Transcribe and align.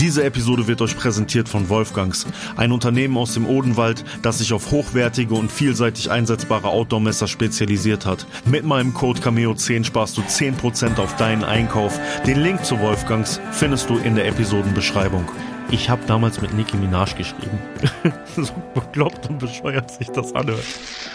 Diese 0.00 0.24
Episode 0.24 0.66
wird 0.66 0.82
euch 0.82 0.96
präsentiert 0.96 1.48
von 1.48 1.68
Wolfgangs, 1.68 2.26
ein 2.56 2.72
Unternehmen 2.72 3.16
aus 3.16 3.34
dem 3.34 3.46
Odenwald, 3.46 4.04
das 4.22 4.38
sich 4.38 4.52
auf 4.52 4.72
hochwertige 4.72 5.34
und 5.34 5.52
vielseitig 5.52 6.10
einsetzbare 6.10 6.66
Outdoor-Messer 6.66 7.28
spezialisiert 7.28 8.04
hat. 8.04 8.26
Mit 8.44 8.64
meinem 8.64 8.92
Code 8.92 9.20
Cameo10 9.20 9.84
sparst 9.84 10.16
du 10.16 10.22
10% 10.22 10.98
auf 10.98 11.14
deinen 11.14 11.44
Einkauf. 11.44 12.00
Den 12.26 12.40
Link 12.40 12.64
zu 12.64 12.80
Wolfgangs 12.80 13.40
findest 13.52 13.88
du 13.88 13.98
in 13.98 14.16
der 14.16 14.26
Episodenbeschreibung. 14.26 15.30
Ich 15.70 15.88
habe 15.88 16.02
damals 16.08 16.40
mit 16.40 16.52
Nicki 16.54 16.76
Minaj 16.76 17.14
geschrieben. 17.14 17.60
so 18.36 18.52
bekloppt 18.74 19.30
und 19.30 19.38
bescheuert 19.38 19.92
sich 19.92 20.08
das 20.08 20.34
anhört. 20.34 20.64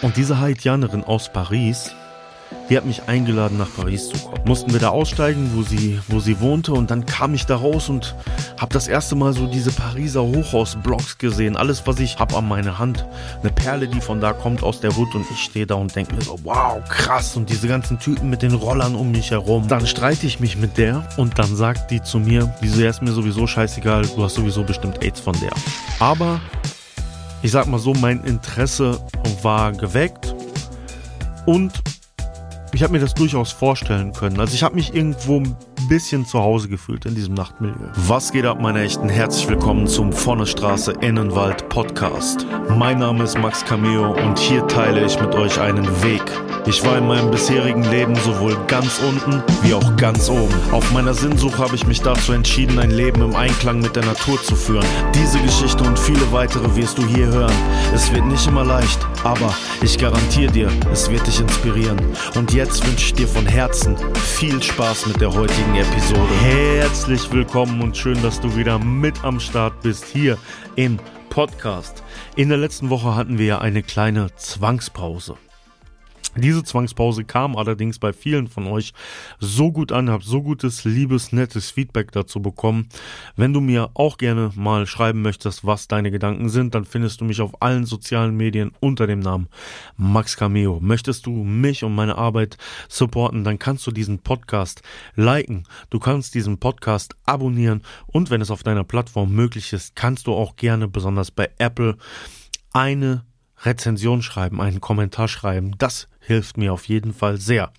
Und 0.01 0.15
diese 0.15 0.39
Haitianerin 0.39 1.03
aus 1.03 1.31
Paris, 1.33 1.93
die 2.69 2.77
hat 2.77 2.85
mich 2.85 3.03
eingeladen, 3.07 3.57
nach 3.57 3.69
Paris 3.75 4.09
zu 4.09 4.17
kommen. 4.19 4.43
Mussten 4.45 4.71
wir 4.71 4.79
da 4.79 4.89
aussteigen, 4.89 5.51
wo 5.55 5.63
sie, 5.63 5.99
wo 6.07 6.19
sie 6.19 6.39
wohnte. 6.39 6.73
Und 6.73 6.91
dann 6.91 7.05
kam 7.05 7.33
ich 7.33 7.45
da 7.45 7.55
raus 7.55 7.89
und 7.89 8.15
habe 8.59 8.71
das 8.73 8.87
erste 8.87 9.15
Mal 9.15 9.33
so 9.33 9.47
diese 9.47 9.71
Pariser 9.71 10.21
Hochhausblocks 10.21 11.17
gesehen. 11.17 11.57
Alles, 11.57 11.87
was 11.87 11.99
ich 11.99 12.19
habe 12.19 12.37
an 12.37 12.47
meiner 12.47 12.77
Hand. 12.77 13.05
Eine 13.41 13.51
Perle, 13.51 13.87
die 13.87 14.01
von 14.01 14.21
da 14.21 14.33
kommt 14.33 14.61
aus 14.61 14.81
der 14.81 14.95
Hut. 14.95 15.13
Und 15.15 15.25
ich 15.31 15.39
stehe 15.39 15.65
da 15.65 15.75
und 15.75 15.95
denke 15.95 16.13
mir 16.13 16.21
so, 16.21 16.37
wow, 16.43 16.79
krass. 16.87 17.35
Und 17.35 17.49
diese 17.49 17.67
ganzen 17.67 17.97
Typen 17.99 18.29
mit 18.29 18.43
den 18.43 18.53
Rollern 18.53 18.95
um 18.95 19.11
mich 19.11 19.31
herum. 19.31 19.67
Dann 19.67 19.87
streite 19.87 20.27
ich 20.27 20.39
mich 20.39 20.55
mit 20.55 20.77
der 20.77 21.07
und 21.17 21.39
dann 21.39 21.55
sagt 21.55 21.89
die 21.89 22.01
zu 22.01 22.19
mir, 22.19 22.53
wieso 22.61 22.83
ist 22.83 23.01
mir 23.01 23.11
sowieso 23.11 23.47
scheißegal, 23.47 24.03
du 24.15 24.23
hast 24.23 24.35
sowieso 24.35 24.63
bestimmt 24.63 25.03
AIDS 25.03 25.19
von 25.19 25.35
der. 25.39 25.51
Aber 25.99 26.39
ich 27.41 27.51
sag 27.51 27.67
mal 27.67 27.79
so, 27.79 27.93
mein 27.93 28.23
Interesse 28.25 28.99
war 29.41 29.71
geweckt. 29.71 30.35
Und 31.45 31.73
ich 32.73 32.83
habe 32.83 32.93
mir 32.93 32.99
das 32.99 33.13
durchaus 33.13 33.51
vorstellen 33.51 34.13
können. 34.13 34.39
Also 34.39 34.53
ich 34.53 34.63
habe 34.63 34.75
mich 34.75 34.93
irgendwo 34.93 35.39
ein 35.39 35.55
bisschen 35.87 36.25
zu 36.25 36.39
Hause 36.39 36.69
gefühlt 36.69 37.05
in 37.05 37.15
diesem 37.15 37.33
Nachtmilieu. 37.33 37.89
Was 37.95 38.31
geht 38.31 38.45
ab, 38.45 38.61
meine 38.61 38.81
Echten? 38.81 39.09
Herzlich 39.09 39.47
willkommen 39.47 39.87
zum 39.87 40.13
Vorne 40.13 40.45
Straße 40.45 40.93
Innenwald 41.01 41.67
Podcast. 41.69 42.45
Mein 42.77 42.99
Name 42.99 43.23
ist 43.23 43.37
Max 43.37 43.65
Cameo 43.65 44.13
und 44.13 44.37
hier 44.37 44.67
teile 44.67 45.05
ich 45.05 45.19
mit 45.19 45.33
euch 45.35 45.59
einen 45.59 45.85
Weg. 46.03 46.21
Ich 46.67 46.85
war 46.85 46.97
in 46.97 47.07
meinem 47.07 47.31
bisherigen 47.31 47.83
Leben 47.89 48.15
sowohl 48.17 48.55
ganz 48.67 48.99
unten 48.99 49.41
wie 49.63 49.73
auch 49.73 49.95
ganz 49.95 50.29
oben. 50.29 50.53
Auf 50.71 50.91
meiner 50.91 51.13
Sinnsuche 51.13 51.57
habe 51.57 51.75
ich 51.75 51.87
mich 51.87 52.01
dazu 52.01 52.33
entschieden, 52.33 52.77
ein 52.77 52.91
Leben 52.91 53.21
im 53.21 53.35
Einklang 53.35 53.79
mit 53.79 53.95
der 53.95 54.05
Natur 54.05 54.41
zu 54.43 54.55
führen. 54.55 54.85
Diese 55.15 55.39
Geschichte 55.39 55.83
und 55.83 55.97
viele 55.97 56.31
weitere 56.31 56.75
wirst 56.75 56.97
du 56.97 57.05
hier 57.07 57.27
hören. 57.27 57.53
Es 57.93 58.13
wird 58.13 58.25
nicht 58.25 58.45
immer 58.45 58.63
leicht, 58.63 58.99
aber 59.23 59.53
ich 59.81 59.97
garantiere 59.97 60.51
dir, 60.51 60.71
es 60.91 61.09
wird 61.09 61.25
dich 61.27 61.39
inspirieren. 61.39 61.99
Und 62.35 62.53
jetzt 62.53 62.85
wünsche 62.85 63.05
ich 63.05 63.13
dir 63.13 63.27
von 63.27 63.45
Herzen 63.45 63.95
viel 64.15 64.61
Spaß 64.61 65.07
mit 65.07 65.21
der 65.21 65.33
heutigen 65.33 65.75
Episode. 65.75 66.33
Herzlich 66.41 67.31
willkommen 67.31 67.81
und 67.81 67.97
schön, 67.97 68.21
dass 68.21 68.39
du 68.39 68.55
wieder 68.55 68.79
mit 68.79 69.23
am 69.23 69.39
Start 69.39 69.81
bist 69.81 70.05
hier 70.05 70.37
im 70.75 70.99
Podcast. 71.29 72.03
In 72.35 72.49
der 72.49 72.57
letzten 72.57 72.89
Woche 72.89 73.15
hatten 73.15 73.37
wir 73.37 73.45
ja 73.45 73.57
eine 73.59 73.83
kleine 73.83 74.35
Zwangspause. 74.35 75.35
Diese 76.35 76.63
Zwangspause 76.63 77.23
kam 77.23 77.55
allerdings 77.55 77.97
bei 77.97 78.13
vielen 78.13 78.47
von 78.47 78.67
euch 78.67 78.93
so 79.39 79.71
gut 79.71 79.91
an, 79.91 80.09
habe 80.09 80.23
so 80.23 80.43
gutes, 80.43 80.85
liebes, 80.85 81.31
nettes 81.31 81.71
Feedback 81.71 82.11
dazu 82.11 82.39
bekommen. 82.39 82.87
Wenn 83.35 83.51
du 83.51 83.61
mir 83.61 83.89
auch 83.95 84.17
gerne 84.17 84.51
mal 84.55 84.85
schreiben 84.85 85.23
möchtest, 85.23 85.65
was 85.65 85.87
deine 85.87 86.11
Gedanken 86.11 86.49
sind, 86.49 86.75
dann 86.75 86.85
findest 86.85 87.19
du 87.19 87.25
mich 87.25 87.41
auf 87.41 87.61
allen 87.61 87.85
sozialen 87.85 88.37
Medien 88.37 88.71
unter 88.79 89.07
dem 89.07 89.19
Namen 89.19 89.49
Max 89.97 90.37
Cameo. 90.37 90.79
Möchtest 90.79 91.25
du 91.25 91.31
mich 91.31 91.83
und 91.83 91.95
meine 91.95 92.17
Arbeit 92.17 92.57
supporten, 92.87 93.43
dann 93.43 93.57
kannst 93.57 93.87
du 93.87 93.91
diesen 93.91 94.19
Podcast 94.19 94.83
liken, 95.15 95.63
du 95.89 95.99
kannst 95.99 96.35
diesen 96.35 96.59
Podcast 96.59 97.15
abonnieren 97.25 97.81
und 98.05 98.29
wenn 98.29 98.41
es 98.41 98.51
auf 98.51 98.61
deiner 98.61 98.83
Plattform 98.83 99.33
möglich 99.33 99.73
ist, 99.73 99.95
kannst 99.95 100.27
du 100.27 100.33
auch 100.33 100.55
gerne, 100.55 100.87
besonders 100.87 101.31
bei 101.31 101.49
Apple, 101.57 101.97
eine 102.71 103.25
Rezension 103.63 104.21
schreiben, 104.21 104.61
einen 104.61 104.81
Kommentar 104.81 105.27
schreiben. 105.27 105.77
Das 105.77 106.07
hilft 106.19 106.57
mir 106.57 106.73
auf 106.73 106.87
jeden 106.87 107.13
Fall 107.13 107.37
sehr. 107.37 107.71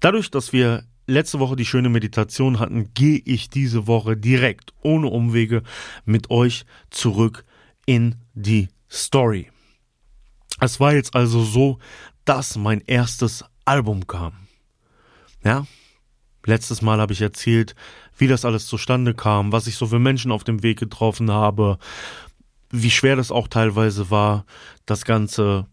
Dadurch, 0.00 0.30
dass 0.30 0.52
wir 0.52 0.84
letzte 1.06 1.38
Woche 1.38 1.56
die 1.56 1.64
schöne 1.64 1.88
Meditation 1.88 2.58
hatten, 2.58 2.92
gehe 2.94 3.20
ich 3.24 3.48
diese 3.48 3.86
Woche 3.86 4.16
direkt, 4.16 4.72
ohne 4.82 5.08
Umwege, 5.08 5.62
mit 6.04 6.30
euch 6.30 6.64
zurück 6.90 7.44
in 7.86 8.16
die 8.34 8.68
Story. 8.90 9.50
Es 10.60 10.80
war 10.80 10.94
jetzt 10.94 11.14
also 11.14 11.42
so, 11.42 11.78
dass 12.24 12.56
mein 12.56 12.80
erstes 12.80 13.44
Album 13.64 14.06
kam. 14.06 14.32
Ja, 15.44 15.66
letztes 16.44 16.82
Mal 16.82 17.00
habe 17.00 17.12
ich 17.12 17.20
erzählt, 17.20 17.74
wie 18.18 18.26
das 18.26 18.44
alles 18.44 18.66
zustande 18.66 19.14
kam, 19.14 19.52
was 19.52 19.66
ich 19.66 19.76
so 19.76 19.86
für 19.86 19.98
Menschen 19.98 20.32
auf 20.32 20.44
dem 20.44 20.62
Weg 20.62 20.78
getroffen 20.78 21.30
habe, 21.30 21.78
wie 22.70 22.90
schwer 22.90 23.16
das 23.16 23.30
auch 23.30 23.48
teilweise 23.48 24.10
war, 24.10 24.44
das 24.84 25.04
Ganze 25.04 25.66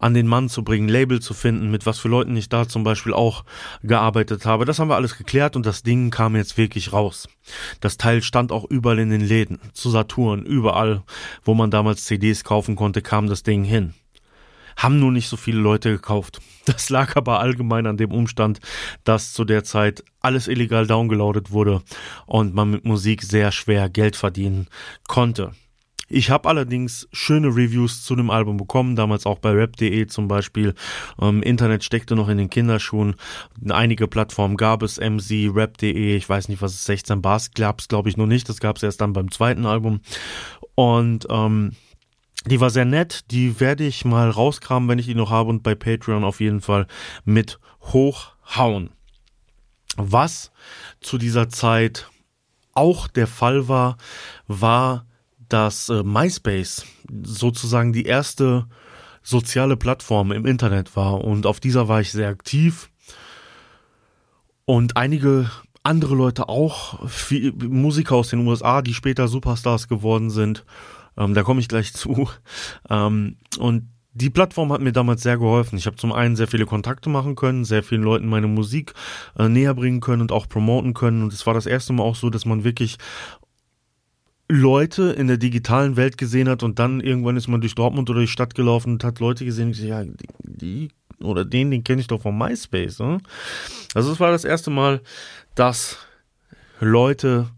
an 0.00 0.14
den 0.14 0.26
Mann 0.26 0.48
zu 0.48 0.64
bringen, 0.64 0.88
Label 0.88 1.20
zu 1.20 1.34
finden, 1.34 1.70
mit 1.70 1.86
was 1.86 1.98
für 1.98 2.08
Leuten 2.08 2.36
ich 2.36 2.48
da 2.48 2.66
zum 2.66 2.82
Beispiel 2.82 3.12
auch 3.12 3.44
gearbeitet 3.82 4.46
habe. 4.46 4.64
Das 4.64 4.78
haben 4.78 4.88
wir 4.88 4.96
alles 4.96 5.16
geklärt 5.16 5.56
und 5.56 5.66
das 5.66 5.82
Ding 5.82 6.10
kam 6.10 6.34
jetzt 6.34 6.56
wirklich 6.56 6.92
raus. 6.92 7.28
Das 7.80 7.98
Teil 7.98 8.22
stand 8.22 8.50
auch 8.50 8.64
überall 8.64 8.98
in 8.98 9.10
den 9.10 9.20
Läden, 9.20 9.60
zu 9.74 9.90
Saturn, 9.90 10.44
überall, 10.44 11.02
wo 11.44 11.54
man 11.54 11.70
damals 11.70 12.06
CDs 12.06 12.44
kaufen 12.44 12.76
konnte, 12.76 13.02
kam 13.02 13.28
das 13.28 13.42
Ding 13.42 13.62
hin. 13.62 13.94
Haben 14.76 14.98
nur 14.98 15.12
nicht 15.12 15.28
so 15.28 15.36
viele 15.36 15.60
Leute 15.60 15.90
gekauft. 15.90 16.40
Das 16.66 16.88
lag 16.88 17.16
aber 17.16 17.40
allgemein 17.40 17.86
an 17.86 17.96
dem 17.96 18.12
Umstand, 18.12 18.60
dass 19.02 19.32
zu 19.32 19.44
der 19.44 19.64
Zeit 19.64 20.04
alles 20.20 20.46
illegal 20.46 20.86
downgeloadet 20.86 21.50
wurde 21.50 21.82
und 22.26 22.54
man 22.54 22.70
mit 22.70 22.84
Musik 22.84 23.22
sehr 23.22 23.50
schwer 23.50 23.88
Geld 23.88 24.14
verdienen 24.14 24.68
konnte. 25.08 25.52
Ich 26.12 26.28
habe 26.28 26.48
allerdings 26.48 27.08
schöne 27.12 27.46
Reviews 27.46 28.02
zu 28.02 28.16
dem 28.16 28.30
Album 28.30 28.56
bekommen, 28.56 28.96
damals 28.96 29.26
auch 29.26 29.38
bei 29.38 29.52
rap.de 29.52 30.08
zum 30.08 30.26
Beispiel. 30.26 30.74
Ähm, 31.20 31.40
Internet 31.40 31.84
steckte 31.84 32.16
noch 32.16 32.28
in 32.28 32.36
den 32.36 32.50
Kinderschuhen. 32.50 33.14
Einige 33.68 34.08
Plattformen 34.08 34.56
gab 34.56 34.82
es, 34.82 34.98
MC, 34.98 35.54
rap.de, 35.54 36.16
ich 36.16 36.28
weiß 36.28 36.48
nicht, 36.48 36.62
was 36.62 36.74
es 36.74 36.84
16 36.84 37.22
Bars 37.22 37.52
gab 37.52 37.78
es, 37.78 37.86
glaube 37.86 38.08
ich, 38.08 38.16
noch 38.16 38.26
nicht. 38.26 38.48
Das 38.48 38.58
gab 38.58 38.76
es 38.76 38.82
erst 38.82 39.00
dann 39.00 39.12
beim 39.12 39.30
zweiten 39.30 39.66
Album. 39.66 40.00
Und 40.74 41.28
ähm, 41.30 41.76
die 42.44 42.60
war 42.60 42.70
sehr 42.70 42.86
nett, 42.86 43.30
die 43.30 43.60
werde 43.60 43.86
ich 43.86 44.04
mal 44.04 44.30
rauskramen, 44.30 44.88
wenn 44.88 44.98
ich 44.98 45.06
die 45.06 45.14
noch 45.14 45.30
habe 45.30 45.48
und 45.48 45.62
bei 45.62 45.76
Patreon 45.76 46.24
auf 46.24 46.40
jeden 46.40 46.60
Fall 46.60 46.88
mit 47.24 47.60
hochhauen. 47.82 48.90
Was 49.96 50.50
zu 51.00 51.18
dieser 51.18 51.48
Zeit 51.50 52.10
auch 52.72 53.06
der 53.06 53.28
Fall 53.28 53.68
war, 53.68 53.96
war 54.48 55.06
dass 55.52 55.88
äh, 55.88 56.02
MySpace 56.02 56.86
sozusagen 57.22 57.92
die 57.92 58.04
erste 58.04 58.66
soziale 59.22 59.76
Plattform 59.76 60.32
im 60.32 60.46
Internet 60.46 60.96
war 60.96 61.22
und 61.22 61.46
auf 61.46 61.60
dieser 61.60 61.88
war 61.88 62.00
ich 62.00 62.10
sehr 62.12 62.28
aktiv 62.28 62.90
und 64.64 64.96
einige 64.96 65.50
andere 65.82 66.14
Leute 66.14 66.48
auch, 66.48 67.08
viel, 67.08 67.52
Musiker 67.52 68.16
aus 68.16 68.28
den 68.28 68.46
USA, 68.46 68.82
die 68.82 68.94
später 68.94 69.28
Superstars 69.28 69.88
geworden 69.88 70.30
sind. 70.30 70.64
Ähm, 71.16 71.34
da 71.34 71.42
komme 71.42 71.60
ich 71.60 71.68
gleich 71.68 71.92
zu. 71.94 72.28
Ähm, 72.88 73.36
und 73.58 73.88
die 74.12 74.30
Plattform 74.30 74.72
hat 74.72 74.80
mir 74.80 74.92
damals 74.92 75.22
sehr 75.22 75.38
geholfen. 75.38 75.78
Ich 75.78 75.86
habe 75.86 75.96
zum 75.96 76.12
einen 76.12 76.34
sehr 76.34 76.48
viele 76.48 76.66
Kontakte 76.66 77.08
machen 77.08 77.36
können, 77.36 77.64
sehr 77.64 77.82
vielen 77.82 78.02
Leuten 78.02 78.28
meine 78.28 78.48
Musik 78.48 78.94
äh, 79.38 79.48
näher 79.48 79.74
bringen 79.74 80.00
können 80.00 80.22
und 80.22 80.32
auch 80.32 80.48
promoten 80.48 80.94
können. 80.94 81.22
Und 81.22 81.32
es 81.32 81.46
war 81.46 81.54
das 81.54 81.66
erste 81.66 81.92
Mal 81.92 82.02
auch 82.02 82.16
so, 82.16 82.28
dass 82.28 82.44
man 82.44 82.64
wirklich 82.64 82.98
Leute 84.50 85.12
in 85.12 85.28
der 85.28 85.36
digitalen 85.36 85.96
Welt 85.96 86.18
gesehen 86.18 86.48
hat 86.48 86.62
und 86.64 86.78
dann 86.80 87.00
irgendwann 87.00 87.36
ist 87.36 87.46
man 87.46 87.60
durch 87.60 87.76
Dortmund 87.76 88.10
oder 88.10 88.20
die 88.20 88.26
Stadt 88.26 88.54
gelaufen 88.56 88.94
und 88.94 89.04
hat 89.04 89.20
Leute 89.20 89.44
gesehen, 89.44 89.72
die, 89.72 89.86
ja, 89.86 90.02
die 90.42 90.88
oder 91.22 91.44
den, 91.44 91.70
den 91.70 91.84
kenne 91.84 92.00
ich 92.00 92.08
doch 92.08 92.22
von 92.22 92.36
MySpace. 92.36 92.98
Ne? 92.98 93.20
Also 93.94 94.10
es 94.10 94.18
war 94.18 94.32
das 94.32 94.44
erste 94.44 94.70
Mal, 94.70 95.02
dass 95.54 95.98
Leute 96.80 97.48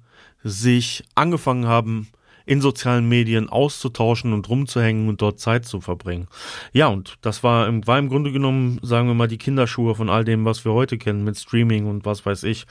sich 0.45 1.05
angefangen 1.15 1.67
haben, 1.67 2.09
in 2.47 2.61
sozialen 2.61 3.09
Medien 3.09 3.49
auszutauschen 3.49 4.33
und 4.33 4.49
rumzuhängen 4.49 5.09
und 5.09 5.23
dort 5.23 5.41
Zeit 5.41 5.65
zu 5.65 5.81
verbringen. 5.81 6.29
Ja, 6.73 6.89
und 6.89 7.17
das 7.21 7.43
war 7.43 7.69
im, 7.69 7.87
war 7.87 7.99
im 7.99 8.09
Grunde 8.09 8.33
genommen, 8.33 8.79
sagen 8.83 9.09
wir 9.09 9.15
mal, 9.15 9.29
die 9.29 9.39
Kinderschuhe 9.39 9.95
von 9.95 10.11
all 10.11 10.25
dem, 10.25 10.45
was 10.45 10.65
wir 10.65 10.73
heute 10.73 10.99
kennen 10.99 11.25
mit 11.25 11.39
Streaming 11.39 11.87
und 11.87 12.05
was 12.05 12.25
weiß 12.27 12.45
ich. 12.45 12.67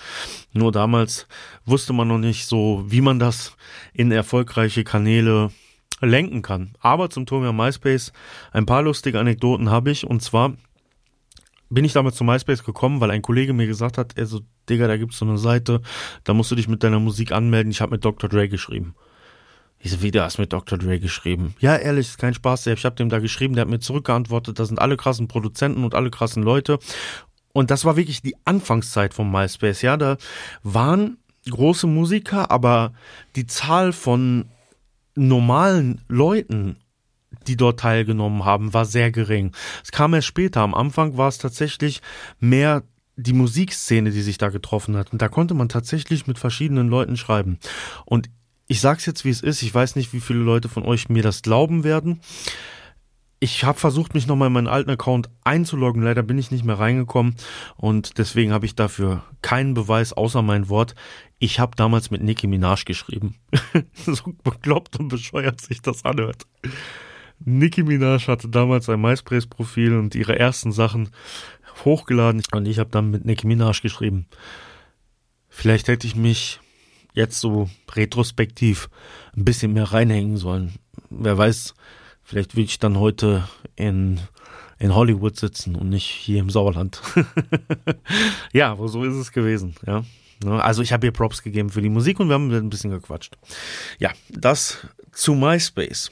Nur 0.54 0.72
damals 0.72 1.28
wusste 1.66 1.94
man 1.94 2.08
noch 2.08 2.18
nicht 2.18 2.46
so, 2.46 2.84
wie 2.88 3.02
man 3.02 3.20
das 3.20 3.56
in 3.94 4.12
erfolgreiche 4.12 4.84
Kanäle 4.84 5.52
lenken 6.02 6.42
kann. 6.42 6.74
Aber 6.80 7.10
zum 7.10 7.26
Thema 7.26 7.54
MySpace 7.54 8.12
ein 8.52 8.66
paar 8.66 8.82
lustige 8.82 9.20
Anekdoten 9.20 9.70
habe 9.70 9.92
ich 9.92 10.06
und 10.06 10.22
zwar 10.22 10.54
bin 11.72 11.86
ich 11.86 11.94
damals 11.94 12.18
zu 12.18 12.26
MySpace 12.26 12.64
gekommen, 12.64 13.00
weil 13.00 13.12
ein 13.12 13.22
Kollege 13.22 13.54
mir 13.54 13.66
gesagt 13.66 13.98
hat, 13.98 14.18
er 14.18 14.26
so, 14.26 14.42
Digga, 14.70 14.88
da 14.88 14.98
gibt's 14.98 15.18
so 15.18 15.26
eine 15.26 15.38
Seite, 15.38 15.82
da 16.26 16.34
musst 16.34 16.52
du 16.52 16.56
dich 16.56 16.68
mit 16.68 16.84
deiner 16.84 17.00
Musik 17.00 17.32
anmelden. 17.32 17.72
Ich 17.72 17.80
habe 17.80 17.94
mit 17.94 18.04
Dr. 18.04 18.30
Dre 18.30 18.50
geschrieben. 18.50 18.94
Ich 19.84 19.92
so, 19.92 20.02
wie, 20.02 20.12
du 20.12 20.24
hast 20.24 20.38
mit 20.38 20.54
Dr. 20.54 20.78
Dre 20.78 21.00
geschrieben? 21.00 21.56
Ja, 21.60 21.76
ehrlich, 21.76 22.10
ist 22.10 22.18
kein 22.18 22.34
Spaß. 22.34 22.68
Ich 22.68 22.86
habe 22.86 22.96
dem 22.96 23.10
da 23.10 23.20
geschrieben, 23.20 23.56
der 23.56 23.64
hat 23.64 23.70
mir 23.70 23.80
zurückgeantwortet, 23.80 24.60
das 24.60 24.68
sind 24.68 24.80
alle 24.80 24.96
krassen 24.96 25.28
Produzenten 25.28 25.84
und 25.84 25.96
alle 25.96 26.12
krassen 26.12 26.44
Leute. 26.44 26.78
Und 27.54 27.72
das 27.72 27.84
war 27.84 27.98
wirklich 27.98 28.22
die 28.22 28.36
Anfangszeit 28.46 29.14
von 29.14 29.32
MySpace, 29.32 29.82
ja. 29.82 29.98
Da 29.98 30.18
waren 30.64 31.18
große 31.50 31.88
Musiker, 31.88 32.52
aber 32.52 32.94
die 33.36 33.48
Zahl 33.48 33.92
von 33.92 34.46
normalen 35.16 36.02
Leuten, 36.08 36.78
die 37.48 37.58
dort 37.58 37.80
teilgenommen 37.80 38.46
haben, 38.46 38.74
war 38.74 38.86
sehr 38.86 39.12
gering. 39.12 39.52
Es 39.84 39.92
kam 39.92 40.14
erst 40.14 40.28
später. 40.28 40.62
Am 40.62 40.76
Anfang 40.76 41.18
war 41.18 41.28
es 41.28 41.40
tatsächlich 41.40 42.02
mehr 42.40 42.84
die 43.16 43.34
Musikszene, 43.34 44.12
die 44.12 44.22
sich 44.22 44.38
da 44.38 44.50
getroffen 44.50 44.96
hat. 44.96 45.12
Und 45.12 45.22
da 45.22 45.28
konnte 45.28 45.54
man 45.54 45.70
tatsächlich 45.70 46.28
mit 46.28 46.40
verschiedenen 46.40 46.88
Leuten 46.88 47.18
schreiben. 47.18 47.60
Und 48.06 48.30
ich 48.72 48.80
sag's 48.80 49.06
jetzt, 49.06 49.26
wie 49.26 49.30
es 49.30 49.42
ist. 49.42 49.64
Ich 49.64 49.76
weiß 49.76 49.98
nicht, 49.98 50.14
wie 50.14 50.22
viele 50.22 50.40
Leute 50.40 50.70
von 50.70 50.84
euch 50.84 51.10
mir 51.10 51.24
das 51.24 51.42
glauben 51.42 51.84
werden. 51.84 52.22
Ich 53.42 53.66
habe 53.66 53.78
versucht, 53.78 54.14
mich 54.14 54.28
nochmal 54.28 54.48
in 54.48 54.54
meinen 54.54 54.70
alten 54.70 54.92
Account 54.92 55.30
einzuloggen. 55.44 56.02
Leider 56.02 56.24
bin 56.24 56.38
ich 56.38 56.52
nicht 56.52 56.64
mehr 56.64 56.80
reingekommen 56.80 57.36
und 57.76 58.18
deswegen 58.18 58.54
habe 58.54 58.66
ich 58.66 58.74
dafür 58.74 59.26
keinen 59.42 59.74
Beweis 59.74 60.14
außer 60.14 60.42
mein 60.42 60.70
Wort. 60.70 60.96
Ich 61.38 61.60
habe 61.60 61.76
damals 61.76 62.12
mit 62.12 62.24
Nicki 62.24 62.48
Minaj 62.48 62.86
geschrieben. 62.86 63.36
so 63.94 64.32
bekloppt 64.42 64.98
und 64.98 65.10
bescheuert 65.10 65.60
sich 65.60 65.82
das 65.82 66.06
anhört. 66.06 66.48
Nicki 67.44 67.84
Minaj 67.84 68.28
hatte 68.28 68.48
damals 68.48 68.88
ein 68.88 69.02
MySpace-Profil 69.02 69.98
und 69.98 70.16
ihre 70.16 70.40
ersten 70.40 70.72
Sachen 70.72 71.10
hochgeladen 71.84 72.42
und 72.54 72.66
ich 72.70 72.80
habe 72.80 72.90
dann 72.90 73.12
mit 73.12 73.26
Nicki 73.26 73.48
Minaj 73.48 73.82
geschrieben. 73.82 74.28
Vielleicht 75.50 75.90
hätte 75.90 76.08
ich 76.08 76.16
mich 76.16 76.61
jetzt 77.14 77.40
so 77.40 77.70
retrospektiv 77.94 78.90
ein 79.36 79.46
bisschen 79.46 79.74
mehr 79.74 79.92
reinhängen 79.92 80.38
sollen. 80.38 80.76
Wer 81.10 81.38
weiß, 81.38 81.74
vielleicht 82.24 82.56
will 82.56 82.64
ich 82.64 82.80
dann 82.80 83.00
heute 83.00 83.48
in, 83.76 84.20
in 84.80 84.96
Hollywood 84.96 85.38
sitzen 85.38 85.76
und 85.76 85.90
nicht 85.90 86.08
hier 86.08 86.40
im 86.40 86.50
Sauerland. 86.50 87.02
ja, 88.54 88.72
aber 88.72 88.88
so 88.88 89.04
ist 89.04 89.16
es 89.16 89.32
gewesen, 89.32 89.76
ja. 89.86 90.04
Also 90.44 90.82
ich 90.82 90.92
habe 90.92 91.06
ihr 91.06 91.12
Props 91.12 91.44
gegeben 91.44 91.70
für 91.70 91.84
die 91.84 91.90
Musik 91.90 92.20
und 92.20 92.28
wir 92.28 92.34
haben 92.34 92.52
ein 92.52 92.70
bisschen 92.70 92.90
gequatscht. 92.90 93.38
Ja, 94.00 94.12
das 94.30 94.88
zu 95.12 95.36
MySpace. 95.36 96.10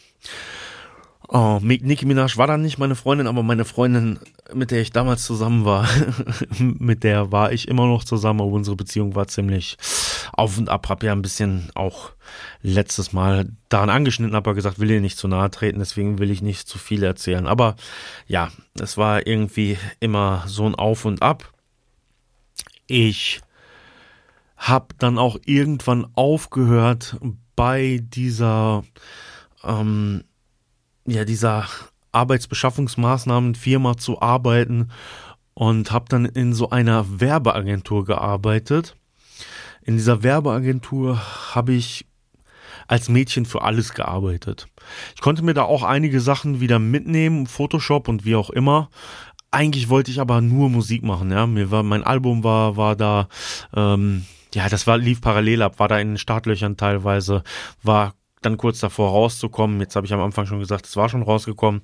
Oh, 1.32 1.60
Nicki 1.62 2.08
Minaj 2.08 2.38
war 2.38 2.48
dann 2.48 2.64
nicht 2.64 2.80
meine 2.80 2.96
Freundin, 2.96 3.28
aber 3.28 3.44
meine 3.44 3.64
Freundin, 3.64 4.18
mit 4.52 4.72
der 4.72 4.82
ich 4.82 4.90
damals 4.90 5.24
zusammen 5.24 5.64
war, 5.64 5.88
mit 6.58 7.04
der 7.04 7.32
war 7.32 7.52
ich 7.52 7.68
immer 7.68 7.86
noch 7.86 8.04
zusammen, 8.04 8.42
aber 8.42 8.50
unsere 8.50 8.76
Beziehung 8.76 9.14
war 9.14 9.28
ziemlich 9.28 9.78
auf 10.34 10.58
und 10.58 10.70
ab. 10.70 10.90
Hab 10.90 11.04
ja 11.04 11.12
ein 11.12 11.22
bisschen 11.22 11.70
auch 11.76 12.14
letztes 12.64 13.14
Mal 13.14 13.52
daran 13.70 13.92
angeschnitten, 13.92 14.34
aber 14.34 14.56
gesagt, 14.56 14.80
will 14.80 14.90
ihr 14.90 15.02
nicht 15.02 15.20
zu 15.20 15.28
nahe 15.28 15.52
treten, 15.52 15.78
deswegen 15.78 16.18
will 16.18 16.32
ich 16.32 16.42
nicht 16.42 16.68
zu 16.68 16.80
viel 16.80 17.04
erzählen. 17.04 17.46
Aber 17.46 17.76
ja, 18.26 18.50
es 18.80 18.98
war 18.98 19.28
irgendwie 19.28 19.78
immer 20.00 20.46
so 20.48 20.66
ein 20.66 20.74
Auf 20.74 21.06
und 21.06 21.22
Ab. 21.22 21.54
Ich 22.88 23.42
hab 24.58 24.98
dann 24.98 25.20
auch 25.20 25.38
irgendwann 25.46 26.08
aufgehört 26.16 27.18
bei 27.56 28.02
dieser 28.02 28.84
ähm, 29.64 30.24
ja, 31.10 31.26
dieser 31.26 31.68
Arbeitsbeschaffungsmaßnahmenfirma 32.12 33.98
zu 33.98 34.22
arbeiten 34.22 34.90
und 35.54 35.92
habe 35.92 36.06
dann 36.10 36.26
in 36.26 36.54
so 36.54 36.70
einer 36.70 37.20
Werbeagentur 37.20 38.06
gearbeitet. 38.06 38.96
In 39.82 39.96
dieser 39.96 40.24
Werbeagentur 40.24 41.20
habe 41.56 41.74
ich 41.74 42.06
als 42.88 43.10
Mädchen 43.10 43.46
für 43.46 43.62
alles 43.62 43.94
gearbeitet. 43.94 44.68
Ich 45.16 45.22
konnte 45.22 45.44
mir 45.44 45.54
da 45.54 45.64
auch 45.64 45.84
einige 45.84 46.22
Sachen 46.22 46.60
wieder 46.60 46.80
mitnehmen, 46.80 47.46
Photoshop 47.46 48.08
und 48.08 48.26
wie 48.26 48.36
auch 48.36 48.50
immer. 48.50 48.90
Eigentlich 49.52 49.90
wollte 49.90 50.12
ich 50.12 50.20
aber 50.20 50.42
nur 50.42 50.70
Musik 50.70 51.04
machen, 51.04 51.32
ja. 51.32 51.46
Mir 51.48 51.72
war 51.72 51.84
mein 51.84 52.04
Album 52.04 52.44
war 52.44 52.78
war 52.78 52.96
da 52.96 53.28
ähm, 53.76 54.26
ja, 54.54 54.68
das 54.70 54.88
war 54.88 54.98
lief 54.98 55.22
parallel 55.22 55.62
ab, 55.62 55.80
war 55.80 55.88
da 55.88 56.00
in 56.00 56.10
den 56.10 56.18
Startlöchern 56.18 56.78
teilweise, 56.78 57.44
war 57.84 58.16
dann 58.42 58.58
kurz 58.58 58.80
davor 58.80 59.12
rauszukommen. 59.12 59.80
Jetzt 59.80 59.96
habe 59.96 60.06
ich 60.06 60.14
am 60.14 60.22
Anfang 60.22 60.46
schon 60.46 60.60
gesagt, 60.60 60.86
es 60.86 60.96
war 60.96 61.10
schon 61.10 61.24
rausgekommen. 61.24 61.82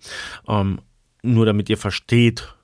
Ähm, 0.47 0.79
nur 1.21 1.45
damit 1.45 1.69
ihr 1.69 1.77
versteht, 1.77 2.55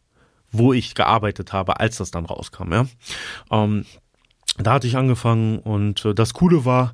wo 0.52 0.74
ich 0.74 0.96
gearbeitet 0.96 1.54
habe, 1.54 1.80
als 1.80 1.98
das 1.98 2.12
dann 2.12 2.26
rauskam. 2.26 2.72
Ja? 2.72 2.86
Ähm, 3.52 3.86
da 4.58 4.74
hatte 4.74 4.88
ich 4.88 4.98
angefangen 4.98 5.60
und 5.60 6.06
äh, 6.06 6.14
das 6.14 6.34
Coole 6.34 6.66
war, 6.66 6.94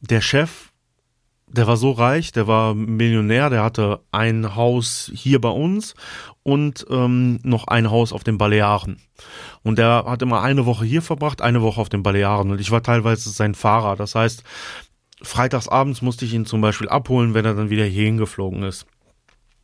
der 0.00 0.20
Chef, 0.20 0.72
der 1.48 1.66
war 1.66 1.76
so 1.76 1.92
reich, 1.92 2.32
der 2.32 2.48
war 2.48 2.74
Millionär, 2.74 3.50
der 3.50 3.62
hatte 3.62 4.00
ein 4.10 4.56
Haus 4.56 5.10
hier 5.14 5.40
bei 5.40 5.48
uns 5.48 5.94
und 6.42 6.84
ähm, 6.90 7.38
noch 7.44 7.68
ein 7.68 7.90
Haus 7.90 8.12
auf 8.12 8.24
den 8.24 8.36
Balearen. 8.36 9.00
Und 9.62 9.78
der 9.78 10.04
hat 10.06 10.22
immer 10.22 10.42
eine 10.42 10.66
Woche 10.66 10.84
hier 10.84 11.02
verbracht, 11.02 11.42
eine 11.42 11.62
Woche 11.62 11.80
auf 11.80 11.88
den 11.88 12.02
Balearen. 12.02 12.50
Und 12.50 12.60
ich 12.60 12.72
war 12.72 12.82
teilweise 12.82 13.30
sein 13.30 13.54
Fahrer. 13.54 13.96
Das 13.96 14.14
heißt, 14.14 14.42
freitagsabends 15.22 16.02
musste 16.02 16.24
ich 16.24 16.34
ihn 16.34 16.46
zum 16.46 16.60
Beispiel 16.60 16.88
abholen, 16.88 17.34
wenn 17.34 17.44
er 17.44 17.54
dann 17.54 17.70
wieder 17.70 17.84
hierhin 17.84 18.18
geflogen 18.18 18.62
ist. 18.62 18.86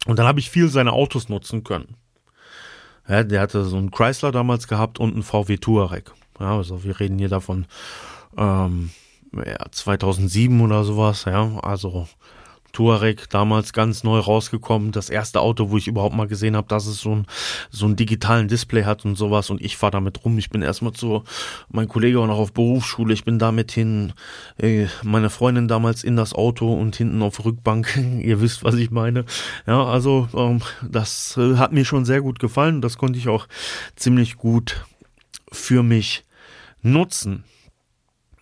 Und 0.07 0.19
dann 0.19 0.27
habe 0.27 0.41
ich 0.41 0.51
viel 0.51 0.69
seine 0.69 0.93
Autos 0.93 1.29
nutzen 1.29 1.65
können. 1.65 1.97
Ja, 3.09 3.23
der 3.23 3.41
hatte 3.41 3.65
so 3.65 3.77
einen 3.77 3.91
Chrysler 3.91 4.33
damals 4.33 4.69
gehabt 4.69 4.99
und 4.99 5.13
einen 5.13 5.23
VW 5.23 5.59
Touareg. 5.59 6.13
Ja, 6.41 6.57
also 6.57 6.85
wir 6.85 6.99
reden 6.99 7.19
hier 7.19 7.29
davon 7.29 7.67
ähm, 8.37 8.91
ja, 9.33 9.59
2007 9.71 10.61
oder 10.61 10.85
sowas. 10.85 11.25
Ja, 11.25 11.59
also 11.63 12.09
Touareg 12.73 13.29
damals 13.29 13.73
ganz 13.73 14.03
neu 14.03 14.19
rausgekommen. 14.19 14.93
Das 14.93 15.11
erste 15.11 15.41
Auto, 15.41 15.71
wo 15.71 15.77
ich 15.77 15.89
überhaupt 15.89 16.17
mal 16.17 16.27
gesehen 16.27 16.57
habe, 16.57 16.69
dass 16.69 16.87
es 16.87 17.01
so, 17.01 17.17
ein, 17.17 17.27
so 17.71 17.87
einen 17.87 17.97
digitalen 17.97 18.49
Display 18.49 18.85
hat 18.85 19.05
und 19.05 19.17
sowas. 19.17 19.51
Und 19.51 19.61
ich 19.61 19.77
fahre 19.77 19.93
damit 19.93 20.25
rum. 20.25 20.39
Ich 20.39 20.51
bin 20.51 20.63
erstmal 20.63 20.93
zu, 20.93 21.23
mein 21.69 21.89
Kollege 21.89 22.19
war 22.19 22.27
noch 22.27 22.39
auf 22.39 22.53
Berufsschule. 22.53 23.13
Ich 23.13 23.25
bin 23.25 23.39
damit 23.39 23.73
hin, 23.73 24.15
äh, 24.59 24.87
meine 25.03 25.31
Freundin 25.31 25.69
damals 25.69 26.03
in 26.03 26.17
das 26.17 26.33
Auto 26.35 26.73
und 26.73 26.97
hinten 26.97 27.23
auf 27.23 27.45
Rückbank. 27.45 27.97
Ihr 28.23 28.41
wisst, 28.41 28.65
was 28.65 28.75
ich 28.77 28.91
meine. 28.91 29.25
Ja, 29.67 29.85
also 29.85 30.29
ähm, 30.35 30.63
das 30.83 31.37
äh, 31.37 31.57
hat 31.57 31.73
mir 31.73 31.85
schon 31.85 32.05
sehr 32.05 32.23
gut 32.23 32.39
gefallen. 32.39 32.81
Das 32.81 32.97
konnte 32.97 33.19
ich 33.19 33.29
auch 33.29 33.47
ziemlich 33.97 34.37
gut 34.37 34.85
für 35.51 35.83
mich 35.83 36.25
nutzen. 36.83 37.45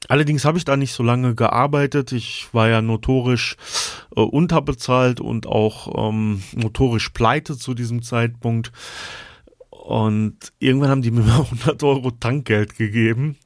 Allerdings 0.08 0.44
habe 0.44 0.58
ich 0.58 0.64
da 0.64 0.76
nicht 0.76 0.92
so 0.92 1.02
lange 1.02 1.34
gearbeitet. 1.34 2.10
Ich 2.10 2.48
war 2.52 2.68
ja 2.68 2.82
notorisch 2.82 3.56
äh, 4.16 4.20
unterbezahlt 4.20 5.20
und 5.20 5.46
auch 5.46 6.10
ähm, 6.10 6.42
notorisch 6.54 7.10
pleite 7.10 7.56
zu 7.56 7.74
diesem 7.74 8.02
Zeitpunkt. 8.02 8.72
Und 9.70 10.52
irgendwann 10.58 10.90
haben 10.90 11.02
die 11.02 11.10
mir 11.10 11.22
100 11.22 11.82
Euro 11.82 12.10
Tankgeld 12.10 12.76
gegeben. 12.76 13.36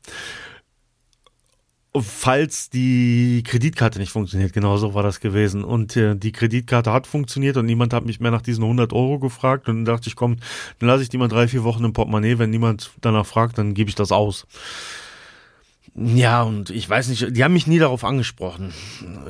Falls 1.96 2.70
die 2.70 3.44
Kreditkarte 3.46 4.00
nicht 4.00 4.10
funktioniert, 4.10 4.52
genau 4.52 4.76
so 4.76 4.94
war 4.94 5.04
das 5.04 5.20
gewesen. 5.20 5.62
Und 5.62 5.96
äh, 5.96 6.16
die 6.16 6.32
Kreditkarte 6.32 6.92
hat 6.92 7.06
funktioniert 7.06 7.56
und 7.56 7.66
niemand 7.66 7.92
hat 7.94 8.04
mich 8.04 8.18
mehr 8.18 8.32
nach 8.32 8.42
diesen 8.42 8.64
100 8.64 8.92
Euro 8.92 9.20
gefragt. 9.20 9.68
Und 9.68 9.76
dann 9.76 9.94
dachte 9.94 10.08
ich, 10.08 10.16
komm, 10.16 10.38
dann 10.80 10.88
lasse 10.88 11.04
ich 11.04 11.08
die 11.08 11.18
mal 11.18 11.28
drei, 11.28 11.46
vier 11.46 11.62
Wochen 11.62 11.84
im 11.84 11.92
Portemonnaie. 11.92 12.38
Wenn 12.38 12.50
niemand 12.50 12.90
danach 13.00 13.26
fragt, 13.26 13.58
dann 13.58 13.74
gebe 13.74 13.88
ich 13.88 13.94
das 13.94 14.10
aus. 14.10 14.46
Ja, 15.96 16.42
und 16.42 16.70
ich 16.70 16.88
weiß 16.88 17.08
nicht, 17.08 17.36
die 17.36 17.44
haben 17.44 17.52
mich 17.52 17.68
nie 17.68 17.78
darauf 17.78 18.02
angesprochen. 18.02 18.72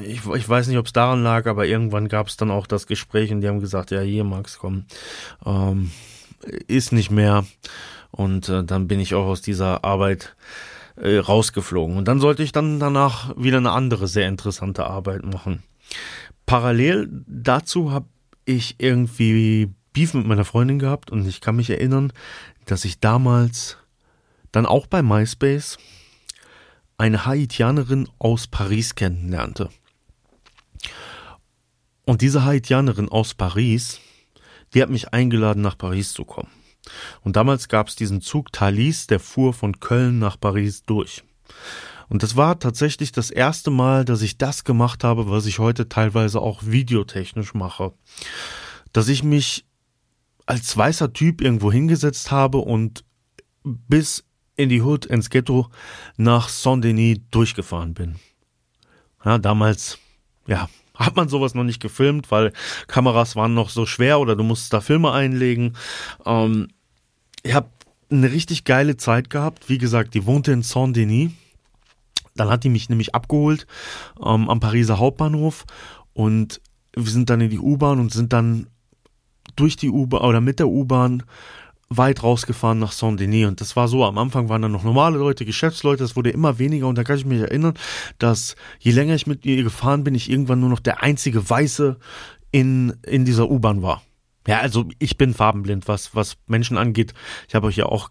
Ich, 0.02 0.24
ich 0.24 0.48
weiß 0.48 0.66
nicht, 0.68 0.78
ob 0.78 0.86
es 0.86 0.94
daran 0.94 1.22
lag, 1.22 1.46
aber 1.46 1.66
irgendwann 1.66 2.08
gab 2.08 2.28
es 2.28 2.38
dann 2.38 2.50
auch 2.50 2.66
das 2.66 2.86
Gespräch 2.86 3.30
und 3.32 3.42
die 3.42 3.48
haben 3.48 3.60
gesagt, 3.60 3.90
ja, 3.90 4.00
hier, 4.00 4.24
Max, 4.24 4.58
komm, 4.58 4.86
ähm, 5.44 5.90
ist 6.66 6.92
nicht 6.92 7.10
mehr. 7.10 7.44
Und 8.10 8.48
äh, 8.48 8.64
dann 8.64 8.88
bin 8.88 8.98
ich 8.98 9.14
auch 9.14 9.26
aus 9.26 9.42
dieser 9.42 9.84
Arbeit 9.84 10.36
äh, 10.96 11.18
rausgeflogen. 11.18 11.98
Und 11.98 12.08
dann 12.08 12.20
sollte 12.20 12.42
ich 12.42 12.52
dann 12.52 12.80
danach 12.80 13.34
wieder 13.36 13.58
eine 13.58 13.72
andere 13.72 14.08
sehr 14.08 14.28
interessante 14.28 14.86
Arbeit 14.86 15.24
machen. 15.24 15.62
Parallel 16.46 17.08
dazu 17.26 17.92
habe 17.92 18.06
ich 18.46 18.76
irgendwie 18.78 19.70
Beef 19.92 20.14
mit 20.14 20.26
meiner 20.26 20.44
Freundin 20.44 20.78
gehabt 20.78 21.10
und 21.10 21.26
ich 21.26 21.40
kann 21.40 21.56
mich 21.56 21.70
erinnern, 21.70 22.12
dass 22.66 22.84
ich 22.84 23.00
damals 23.00 23.76
dann 24.50 24.66
auch 24.66 24.86
bei 24.86 25.02
MySpace 25.02 25.78
eine 26.96 27.26
Haitianerin 27.26 28.08
aus 28.18 28.46
Paris 28.46 28.94
kennenlernte. 28.94 29.68
Und 32.04 32.20
diese 32.20 32.44
Haitianerin 32.44 33.08
aus 33.08 33.34
Paris, 33.34 34.00
die 34.74 34.82
hat 34.82 34.90
mich 34.90 35.12
eingeladen, 35.12 35.62
nach 35.62 35.78
Paris 35.78 36.12
zu 36.12 36.24
kommen. 36.24 36.50
Und 37.22 37.36
damals 37.36 37.68
gab 37.68 37.88
es 37.88 37.96
diesen 37.96 38.20
Zug 38.20 38.52
Thalys, 38.52 39.06
der 39.06 39.20
fuhr 39.20 39.54
von 39.54 39.80
Köln 39.80 40.18
nach 40.18 40.38
Paris 40.38 40.82
durch. 40.84 41.24
Und 42.08 42.22
das 42.22 42.36
war 42.36 42.58
tatsächlich 42.58 43.12
das 43.12 43.30
erste 43.30 43.70
Mal, 43.70 44.04
dass 44.04 44.20
ich 44.20 44.36
das 44.36 44.64
gemacht 44.64 45.04
habe, 45.04 45.30
was 45.30 45.46
ich 45.46 45.58
heute 45.58 45.88
teilweise 45.88 46.40
auch 46.40 46.62
videotechnisch 46.64 47.54
mache. 47.54 47.94
Dass 48.92 49.08
ich 49.08 49.24
mich 49.24 49.64
als 50.46 50.76
weißer 50.76 51.12
Typ 51.14 51.40
irgendwo 51.40 51.72
hingesetzt 51.72 52.30
habe 52.30 52.58
und 52.58 53.04
bis 53.62 54.23
in 54.56 54.68
die 54.68 54.82
Hood, 54.82 55.06
ins 55.06 55.30
Ghetto 55.30 55.68
nach 56.16 56.48
Saint-Denis 56.48 57.18
durchgefahren 57.30 57.94
bin. 57.94 58.16
Ja, 59.24 59.38
damals, 59.38 59.98
ja, 60.46 60.68
hat 60.94 61.16
man 61.16 61.28
sowas 61.28 61.54
noch 61.54 61.64
nicht 61.64 61.80
gefilmt, 61.80 62.30
weil 62.30 62.52
Kameras 62.86 63.36
waren 63.36 63.54
noch 63.54 63.68
so 63.68 63.86
schwer 63.86 64.20
oder 64.20 64.36
du 64.36 64.44
musst 64.44 64.72
da 64.72 64.80
Filme 64.80 65.12
einlegen. 65.12 65.76
Ähm, 66.24 66.68
ich 67.42 67.54
habe 67.54 67.68
eine 68.10 68.30
richtig 68.30 68.64
geile 68.64 68.96
Zeit 68.96 69.30
gehabt. 69.30 69.68
Wie 69.68 69.78
gesagt, 69.78 70.14
die 70.14 70.26
wohnte 70.26 70.52
in 70.52 70.62
Saint-Denis. 70.62 71.32
Dann 72.36 72.48
hat 72.48 72.64
die 72.64 72.68
mich 72.68 72.88
nämlich 72.88 73.14
abgeholt 73.14 73.66
ähm, 74.20 74.48
am 74.48 74.60
Pariser 74.60 74.98
Hauptbahnhof 74.98 75.64
und 76.12 76.60
wir 76.96 77.10
sind 77.10 77.30
dann 77.30 77.40
in 77.40 77.50
die 77.50 77.58
U-Bahn 77.58 78.00
und 78.00 78.12
sind 78.12 78.32
dann 78.32 78.68
durch 79.56 79.76
die 79.76 79.90
U-Bahn 79.90 80.22
oder 80.22 80.40
mit 80.40 80.58
der 80.58 80.68
U-Bahn 80.68 81.22
weit 81.88 82.22
rausgefahren 82.22 82.78
nach 82.78 82.92
Saint-Denis. 82.92 83.46
Und 83.46 83.60
das 83.60 83.76
war 83.76 83.88
so, 83.88 84.04
am 84.04 84.18
Anfang 84.18 84.48
waren 84.48 84.62
dann 84.62 84.72
noch 84.72 84.84
normale 84.84 85.18
Leute, 85.18 85.44
Geschäftsleute, 85.44 86.02
das 86.02 86.16
wurde 86.16 86.30
immer 86.30 86.58
weniger. 86.58 86.86
Und 86.86 86.96
da 86.96 87.04
kann 87.04 87.16
ich 87.16 87.24
mich 87.24 87.40
erinnern, 87.40 87.74
dass 88.18 88.56
je 88.78 88.92
länger 88.92 89.14
ich 89.14 89.26
mit 89.26 89.44
ihr 89.44 89.62
gefahren 89.62 90.04
bin, 90.04 90.14
ich 90.14 90.30
irgendwann 90.30 90.60
nur 90.60 90.70
noch 90.70 90.80
der 90.80 91.02
einzige 91.02 91.48
Weiße 91.48 91.96
in, 92.50 92.94
in 93.06 93.24
dieser 93.24 93.50
U-Bahn 93.50 93.82
war. 93.82 94.02
Ja, 94.46 94.60
also 94.60 94.84
ich 94.98 95.16
bin 95.16 95.32
farbenblind, 95.32 95.88
was, 95.88 96.14
was 96.14 96.36
Menschen 96.46 96.76
angeht. 96.76 97.14
Ich 97.48 97.54
habe 97.54 97.66
euch 97.66 97.76
ja 97.76 97.86
auch 97.86 98.10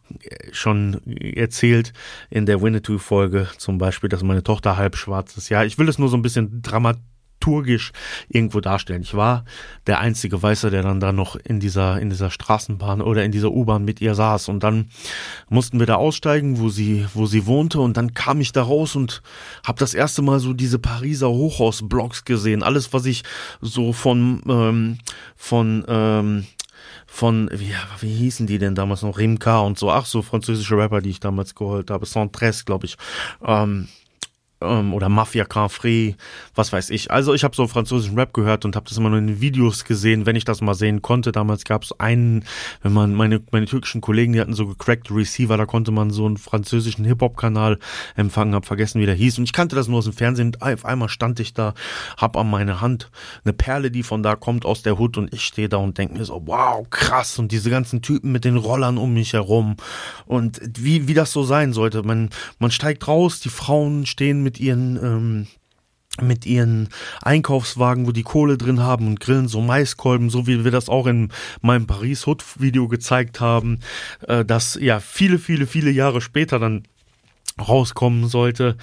schon 0.52 1.00
erzählt 1.06 1.94
in 2.32 2.48
der 2.48 2.62
Winnetou-Folge 2.62 3.50
zum 3.58 3.78
Beispiel, 3.78 4.10
dass 4.10 4.24
meine 4.24 4.44
Tochter 4.44 4.76
halb 4.76 4.98
schwarz 4.98 5.38
ist. 5.38 5.50
Ja, 5.50 5.64
ich 5.64 5.78
will 5.78 5.88
es 5.88 6.00
nur 6.00 6.10
so 6.10 6.18
ein 6.18 6.24
bisschen 6.24 6.64
dramat 6.64 6.98
dramaturgisch 7.44 7.92
irgendwo 8.30 8.60
darstellen. 8.60 9.02
Ich 9.02 9.14
war 9.14 9.46
der 9.88 10.00
einzige 10.00 10.42
Weiße, 10.42 10.70
der 10.70 10.84
dann 10.84 11.00
da 11.00 11.12
noch 11.12 11.36
in 11.36 11.60
dieser, 11.60 12.00
in 12.00 12.10
dieser 12.10 12.32
Straßenbahn 12.32 13.02
oder 13.02 13.24
in 13.24 13.32
dieser 13.32 13.52
U-Bahn 13.52 13.86
mit 13.86 14.02
ihr 14.02 14.16
saß. 14.16 14.50
Und 14.50 14.64
dann 14.64 14.90
mussten 15.50 15.80
wir 15.80 15.86
da 15.86 15.96
aussteigen, 15.96 16.60
wo 16.60 16.70
sie, 16.70 17.06
wo 17.14 17.26
sie 17.26 17.46
wohnte. 17.46 17.80
Und 17.80 17.98
dann 17.98 18.14
kam 18.14 18.42
ich 18.42 18.52
da 18.52 18.64
raus 18.64 18.96
und 18.96 19.22
habe 19.66 19.80
das 19.80 19.94
erste 19.94 20.22
Mal 20.22 20.40
so 20.40 20.54
diese 20.54 20.80
Pariser 20.80 21.30
Hochhausblocks 21.30 22.26
gesehen. 22.26 22.64
Alles, 22.64 22.94
was 22.94 23.06
ich 23.06 23.24
so 23.62 23.94
von, 23.94 24.42
ähm, 24.48 24.98
von, 25.36 25.84
ähm, 25.88 26.46
von, 27.06 27.50
wie, 27.54 27.74
wie 28.00 28.14
hießen 28.14 28.48
die 28.48 28.58
denn 28.58 28.76
damals 28.76 29.04
noch? 29.04 29.18
Rimka 29.18 29.60
und 29.60 29.78
so, 29.78 29.92
ach 29.92 30.06
so, 30.06 30.22
französische 30.22 30.78
Rapper, 30.78 31.02
die 31.02 31.12
ich 31.12 31.20
damals 31.20 31.54
geholt 31.54 31.92
habe. 31.92 32.06
Santres, 32.06 32.66
glaube 32.66 32.88
ich. 32.88 32.98
Ähm, 33.46 33.88
ähm, 34.64 34.94
oder 34.94 35.10
Mafia 35.10 35.44
Canfré, 35.46 36.16
was 36.56 36.72
weiß 36.72 36.90
ich. 36.90 37.12
Also 37.12 37.34
ich 37.34 37.44
habe 37.44 37.56
so 37.56 37.68
französischen 37.68 38.18
Rap 38.18 38.34
gehört 38.34 38.66
und 38.66 38.76
habe 38.76 38.88
das 38.88 38.98
immer 38.98 39.10
nur 39.10 39.20
in 39.20 39.42
Videos 39.42 39.86
gesehen, 39.86 40.26
wenn 40.26 40.36
ich 40.36 40.46
das 40.46 40.62
mal 40.62 40.74
sehen 40.74 41.02
konnte. 41.02 41.32
Damals 41.32 41.64
gab 41.66 41.84
es 41.84 42.00
einen, 42.00 42.46
wenn 42.82 42.94
man 42.94 43.14
meine 43.14 43.42
meine 43.52 43.66
türkischen 43.66 44.02
Kollegen, 44.02 44.34
die 44.34 44.42
hatten 44.42 44.54
so 44.54 44.68
gecracked 44.68 45.12
Receiver, 45.12 45.58
da 45.58 45.66
konnte 45.66 45.92
man 45.92 46.12
so 46.12 46.26
einen 46.26 46.38
französischen 46.38 47.06
Hip 47.06 47.22
Hop 47.22 47.38
Kanal 47.38 47.80
empfangen, 48.16 48.56
habe 48.56 48.66
vergessen 48.66 49.02
wie 49.02 49.06
der 49.06 49.16
hieß 49.16 49.38
und 49.38 49.46
ich 49.46 49.54
kannte 49.54 49.76
das 49.76 49.88
nur 49.88 50.00
aus 50.00 50.06
dem 50.06 50.14
Fernsehen. 50.14 50.56
Auf 50.60 50.86
einmal 50.86 51.10
stand 51.10 51.40
ich 51.40 51.54
da, 51.54 51.74
hab 52.18 52.38
an 52.38 52.50
meine 52.50 52.82
Hand 52.82 53.12
eine 53.44 53.54
Perle, 53.54 53.92
die 53.92 54.04
von 54.04 54.24
da 54.24 54.36
kommt 54.36 54.66
aus 54.66 54.82
der 54.82 54.98
Hut 54.98 55.18
und 55.18 55.34
ich 55.34 55.44
stehe 55.44 55.70
da 55.70 55.78
und 55.78 55.98
denke 55.98 56.18
mir 56.18 56.26
so, 56.26 56.42
wow, 56.46 56.88
krass 56.90 57.40
und 57.40 57.52
diese 57.52 57.70
ganzen 57.70 58.02
Typen 58.02 58.32
mit 58.32 58.46
den 58.46 58.58
Rollern 58.58 58.98
um 58.98 59.14
mich 59.14 59.34
herum 59.34 59.76
und 60.26 60.62
wie 60.78 61.08
wie 61.08 61.14
das 61.14 61.32
so 61.32 61.44
sein 61.44 61.74
sollte. 61.74 62.04
Man 62.04 62.30
man 62.60 62.72
steigt 62.72 63.08
raus, 63.08 63.40
die 63.40 63.50
Frauen 63.50 64.06
stehen 64.06 64.44
mit 64.44 64.53
mit 64.54 64.60
ihren 64.60 64.98
ähm, 64.98 65.48
mit 66.22 66.46
ihren 66.46 66.90
Einkaufswagen, 67.24 68.06
wo 68.06 68.12
die 68.12 68.22
Kohle 68.22 68.60
drin 68.60 68.82
haben 68.82 69.08
und 69.08 69.20
grillen 69.20 69.48
so 69.48 69.62
Maiskolben, 69.62 70.30
so 70.30 70.46
wie 70.46 70.64
wir 70.64 70.70
das 70.70 70.88
auch 70.88 71.08
in 71.08 71.32
meinem 71.62 71.88
Paris 71.88 72.28
Hood 72.28 72.44
Video 72.62 72.88
gezeigt 72.88 73.40
haben, 73.40 73.80
äh, 74.28 74.46
das 74.46 74.78
ja 74.80 75.00
viele, 75.00 75.40
viele, 75.40 75.66
viele 75.66 75.90
Jahre 75.90 76.22
später 76.22 76.60
dann 76.60 76.84
rauskommen 77.60 78.28
sollte. 78.28 78.78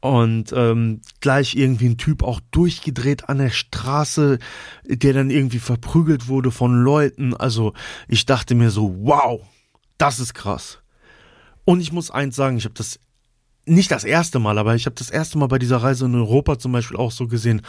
Und 0.00 0.54
ähm, 0.56 1.02
gleich 1.20 1.54
irgendwie 1.54 1.88
ein 1.88 1.98
Typ 1.98 2.22
auch 2.22 2.40
durchgedreht 2.50 3.28
an 3.28 3.38
der 3.38 3.50
Straße, 3.50 4.38
der 4.84 5.12
dann 5.12 5.28
irgendwie 5.28 5.58
verprügelt 5.58 6.28
wurde 6.28 6.50
von 6.50 6.82
Leuten. 6.82 7.34
Also 7.34 7.74
ich 8.06 8.24
dachte 8.24 8.54
mir 8.54 8.70
so, 8.70 8.96
wow, 9.00 9.42
das 9.98 10.18
ist 10.18 10.32
krass. 10.32 10.78
Und 11.66 11.80
ich 11.80 11.92
muss 11.92 12.10
eins 12.10 12.36
sagen, 12.36 12.56
ich 12.56 12.64
habe 12.64 12.74
das 12.74 13.00
nicht 13.68 13.90
das 13.90 14.04
erste 14.04 14.38
Mal, 14.38 14.58
aber 14.58 14.74
ich 14.74 14.86
habe 14.86 14.96
das 14.96 15.10
erste 15.10 15.38
Mal 15.38 15.48
bei 15.48 15.58
dieser 15.58 15.78
Reise 15.78 16.06
in 16.06 16.14
Europa 16.14 16.58
zum 16.58 16.72
Beispiel 16.72 16.96
auch 16.96 17.10
so 17.10 17.26
gesehen, 17.28 17.62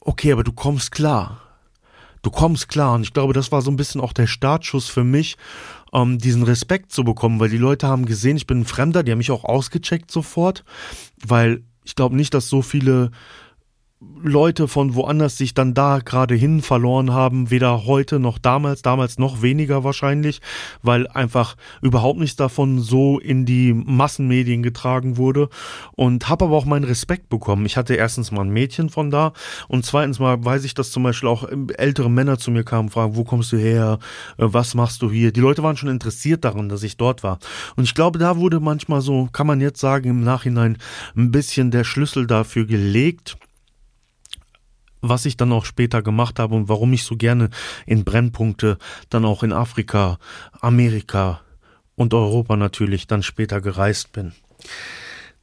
okay, 0.00 0.32
aber 0.32 0.44
du 0.44 0.52
kommst 0.52 0.92
klar. 0.92 1.40
Du 2.22 2.30
kommst 2.30 2.68
klar. 2.68 2.94
Und 2.94 3.02
ich 3.02 3.12
glaube, 3.12 3.32
das 3.32 3.50
war 3.52 3.62
so 3.62 3.70
ein 3.70 3.76
bisschen 3.76 4.00
auch 4.00 4.12
der 4.12 4.26
Startschuss 4.26 4.88
für 4.88 5.04
mich, 5.04 5.36
ähm, 5.92 6.18
diesen 6.18 6.44
Respekt 6.44 6.92
zu 6.92 7.04
bekommen, 7.04 7.40
weil 7.40 7.50
die 7.50 7.58
Leute 7.58 7.88
haben 7.88 8.06
gesehen, 8.06 8.36
ich 8.36 8.46
bin 8.46 8.60
ein 8.60 8.64
Fremder, 8.66 9.02
die 9.02 9.10
haben 9.10 9.18
mich 9.18 9.30
auch 9.30 9.44
ausgecheckt 9.44 10.10
sofort, 10.10 10.64
weil 11.24 11.62
ich 11.84 11.96
glaube 11.96 12.16
nicht, 12.16 12.32
dass 12.32 12.48
so 12.48 12.62
viele 12.62 13.10
Leute 14.22 14.68
von 14.68 14.94
woanders 14.94 15.36
sich 15.36 15.52
dann 15.52 15.74
da 15.74 15.98
gerade 15.98 16.34
hin 16.34 16.62
verloren 16.62 17.12
haben, 17.12 17.50
weder 17.50 17.86
heute 17.86 18.20
noch 18.20 18.38
damals, 18.38 18.82
damals 18.82 19.18
noch 19.18 19.42
weniger 19.42 19.82
wahrscheinlich, 19.82 20.40
weil 20.82 21.08
einfach 21.08 21.56
überhaupt 21.80 22.20
nichts 22.20 22.36
davon 22.36 22.78
so 22.78 23.18
in 23.18 23.44
die 23.46 23.72
Massenmedien 23.72 24.62
getragen 24.62 25.16
wurde 25.16 25.48
und 25.92 26.28
habe 26.28 26.44
aber 26.44 26.56
auch 26.56 26.64
meinen 26.64 26.84
Respekt 26.84 27.28
bekommen. 27.28 27.66
Ich 27.66 27.76
hatte 27.76 27.94
erstens 27.94 28.30
mal 28.30 28.42
ein 28.42 28.50
Mädchen 28.50 28.90
von 28.90 29.10
da 29.10 29.32
und 29.66 29.84
zweitens 29.84 30.20
mal 30.20 30.42
weiß 30.44 30.64
ich, 30.64 30.74
dass 30.74 30.92
zum 30.92 31.02
Beispiel 31.02 31.28
auch 31.28 31.48
ältere 31.76 32.10
Männer 32.10 32.38
zu 32.38 32.50
mir 32.52 32.64
kamen, 32.64 32.90
fragen, 32.90 33.16
wo 33.16 33.24
kommst 33.24 33.50
du 33.52 33.56
her, 33.56 33.98
äh, 34.38 34.44
was 34.46 34.74
machst 34.74 35.02
du 35.02 35.10
hier? 35.10 35.32
Die 35.32 35.40
Leute 35.40 35.62
waren 35.62 35.76
schon 35.76 35.88
interessiert 35.88 36.44
daran, 36.44 36.68
dass 36.68 36.84
ich 36.84 36.96
dort 36.96 37.22
war 37.24 37.38
und 37.76 37.84
ich 37.84 37.94
glaube, 37.94 38.18
da 38.18 38.36
wurde 38.36 38.60
manchmal 38.60 39.00
so, 39.00 39.28
kann 39.32 39.46
man 39.46 39.60
jetzt 39.60 39.80
sagen, 39.80 40.08
im 40.08 40.22
Nachhinein 40.22 40.78
ein 41.16 41.32
bisschen 41.32 41.70
der 41.70 41.84
Schlüssel 41.84 42.26
dafür 42.26 42.66
gelegt, 42.66 43.36
was 45.02 45.26
ich 45.26 45.36
dann 45.36 45.52
auch 45.52 45.64
später 45.64 46.00
gemacht 46.00 46.38
habe 46.38 46.54
und 46.54 46.68
warum 46.68 46.92
ich 46.92 47.04
so 47.04 47.16
gerne 47.16 47.50
in 47.84 48.04
Brennpunkte 48.04 48.78
dann 49.10 49.24
auch 49.24 49.42
in 49.42 49.52
Afrika, 49.52 50.18
Amerika 50.60 51.40
und 51.96 52.14
Europa 52.14 52.56
natürlich 52.56 53.06
dann 53.06 53.22
später 53.22 53.60
gereist 53.60 54.12
bin. 54.12 54.32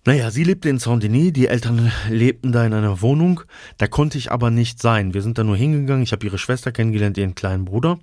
Naja, 0.06 0.32
sie 0.32 0.46
lebte 0.46 0.70
in 0.70 0.80
Saint-Denis, 0.80 1.34
die 1.34 1.48
Eltern 1.48 1.92
lebten 2.10 2.54
da 2.54 2.66
in 2.66 2.74
einer 2.74 3.02
Wohnung, 3.02 3.42
da 3.78 3.86
konnte 3.86 4.18
ich 4.18 4.32
aber 4.32 4.50
nicht 4.50 4.82
sein. 4.82 5.14
Wir 5.14 5.22
sind 5.22 5.38
da 5.38 5.44
nur 5.44 5.58
hingegangen, 5.58 6.04
ich 6.04 6.14
habe 6.14 6.26
ihre 6.26 6.38
Schwester 6.38 6.72
kennengelernt, 6.72 7.18
ihren 7.18 7.36
kleinen 7.36 7.66
Bruder. 7.66 8.00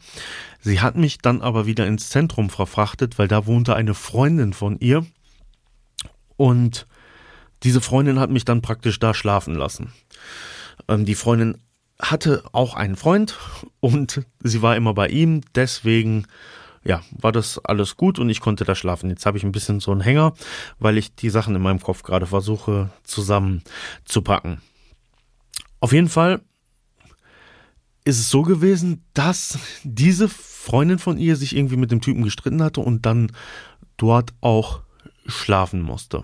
Sie 0.61 0.81
hat 0.81 0.97
mich 0.97 1.19
dann 1.19 1.41
aber 1.41 1.67
wieder 1.67 1.87
ins 1.87 2.11
Zentrum 2.11 2.51
verfrachtet, 2.51 3.19
weil 3.19 3.29
da 3.29 3.47
wohnte 3.47 3.75
eine 3.75 3.95
Freundin 3.95 4.53
von 4.53 4.79
ihr 4.79 5.07
und 6.37 6.87
diese 7.63 7.81
Freundin 7.81 8.21
hat 8.21 8.31
mich 8.31 8.45
dann 8.45 8.61
praktisch 8.61 8.99
da 8.99 9.15
schlafen 9.15 9.55
lassen. 9.55 9.93
Ähm, 10.89 11.05
die 11.05 11.15
Freundin 11.15 11.59
hatte 12.01 12.45
auch 12.53 12.75
einen 12.75 12.97
Freund 12.97 13.39
und 13.81 14.23
sie 14.41 14.63
war 14.63 14.77
immer 14.77 14.95
bei 14.95 15.09
ihm, 15.09 15.41
deswegen 15.55 16.27
ja, 16.85 17.03
war 17.11 17.33
das 17.33 17.59
alles 17.59 17.97
gut 17.97 18.19
und 18.19 18.31
ich 18.31 18.41
konnte 18.41 18.65
da 18.65 18.75
schlafen. 18.75 19.11
Jetzt 19.11 19.27
habe 19.27 19.37
ich 19.39 19.45
ein 19.45 19.53
bisschen 19.53 19.81
so 19.81 19.91
einen 19.91 20.03
Hänger, 20.03 20.35
weil 20.79 20.99
ich 20.99 21.15
die 21.17 21.31
Sachen 21.31 21.55
in 21.57 21.63
meinem 21.63 21.81
Kopf 21.81 22.03
gerade 22.03 22.27
versuche 22.27 22.91
zusammenzupacken. 23.03 24.61
Auf 25.81 25.93
jeden 25.93 26.09
Fall 26.09 26.43
ist 28.05 28.21
es 28.21 28.31
so 28.31 28.43
gewesen, 28.43 29.05
dass 29.15 29.59
diese 29.83 30.29
Freundin 30.29 31.01
von 31.01 31.19
ihr 31.19 31.35
sich 31.35 31.57
irgendwie 31.57 31.77
mit 31.77 31.91
dem 31.91 32.01
Typen 32.01 32.23
gestritten 32.23 32.63
hatte 32.63 32.81
und 32.81 33.05
dann 33.05 33.33
dort 33.97 34.33
auch 34.41 34.83
schlafen 35.27 35.83
musste 35.83 36.23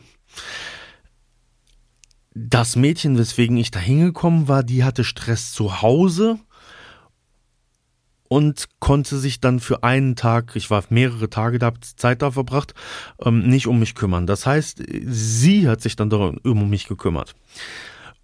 das 2.35 2.77
Mädchen, 2.77 3.19
weswegen 3.19 3.57
ich 3.57 3.71
da 3.71 3.79
hingekommen 3.79 4.49
war, 4.49 4.63
die 4.63 4.85
hatte 4.85 5.05
Stress 5.05 5.53
zu 5.53 5.83
Hause 5.83 6.39
und 8.29 8.69
konnte 8.81 9.19
sich 9.19 9.41
dann 9.41 9.61
für 9.61 9.83
einen 9.83 10.17
Tag, 10.17 10.57
ich 10.57 10.71
war 10.71 10.83
mehrere 10.89 11.29
Tage 11.29 11.59
da, 11.59 11.73
Zeit 11.97 12.23
da 12.23 12.31
verbracht, 12.31 12.73
ähm, 13.23 13.49
nicht 13.49 13.67
um 13.67 13.79
mich 13.79 13.95
kümmern. 13.95 14.27
Das 14.27 14.47
heißt, 14.47 14.83
sie 15.05 15.69
hat 15.69 15.83
sich 15.83 15.97
dann 15.97 16.09
darum, 16.09 16.39
um 16.43 16.71
mich 16.71 16.89
gekümmert. 16.89 17.35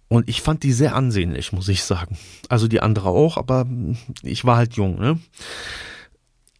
Und 0.07 0.27
ich 0.27 0.41
fand 0.41 0.63
die 0.63 0.73
sehr 0.73 0.95
ansehnlich, 0.95 1.51
muss 1.51 1.67
ich 1.67 1.83
sagen. 1.83 2.17
Also 2.47 2.67
die 2.67 2.81
andere 2.81 3.09
auch, 3.09 3.37
aber 3.37 3.67
ich 4.23 4.43
war 4.43 4.57
halt 4.57 4.73
jung, 4.73 4.99
ne? 4.99 5.19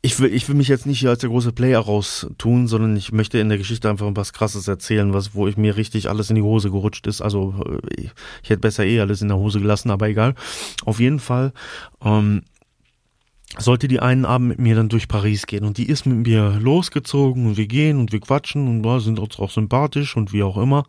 Ich 0.02 0.20
will, 0.20 0.34
ich 0.34 0.48
will 0.48 0.56
mich 0.56 0.70
jetzt 0.70 0.86
nicht 0.86 1.00
hier 1.00 1.10
als 1.10 1.20
der 1.20 1.30
große 1.30 1.52
Player 1.52 1.80
raustun, 1.80 2.68
sondern 2.68 2.96
ich 2.96 3.12
möchte 3.12 3.38
in 3.40 3.50
der 3.50 3.58
Geschichte 3.58 3.90
einfach 3.90 4.10
was 4.14 4.32
Krasses 4.32 4.68
erzählen, 4.68 5.14
was, 5.14 5.36
wo 5.36 5.48
ich 5.48 5.58
mir 5.58 5.76
richtig 5.76 6.10
alles 6.10 6.30
in 6.30 6.38
die 6.38 6.42
Hose 6.42 6.72
gerutscht 6.72 7.06
ist. 7.08 7.22
Also 7.22 7.54
ich, 7.98 8.06
äh, 8.06 8.12
ich 8.44 8.50
hätte 8.50 8.62
besser 8.62 8.86
eh 8.86 9.02
alles 9.02 9.22
in 9.22 9.28
der 9.28 9.38
Hose 9.38 9.60
gelassen, 9.60 9.92
aber 9.92 10.08
egal. 10.08 10.36
Auf 10.86 11.02
jeden 11.02 11.20
Fall 11.20 11.52
ähm, 12.02 12.44
sollte 13.58 13.90
die 13.90 14.00
einen 14.00 14.24
Abend 14.24 14.48
mit 14.48 14.60
mir 14.60 14.76
dann 14.76 14.88
durch 14.88 15.10
Paris 15.10 15.48
gehen 15.48 15.66
und 15.66 15.78
die 15.78 15.90
ist 15.90 16.06
mit 16.06 16.28
mir 16.28 16.58
losgezogen 16.62 17.48
und 17.48 17.58
wir 17.58 17.68
gehen 17.68 18.00
und 18.00 18.14
wir 18.14 18.22
quatschen 18.22 18.70
und 18.70 18.86
ja, 18.86 19.00
sind 19.02 19.20
uns 19.20 19.38
auch 19.38 19.52
sympathisch 19.52 20.16
und 20.16 20.32
wie 20.32 20.44
auch 20.44 20.58
immer. 20.58 20.86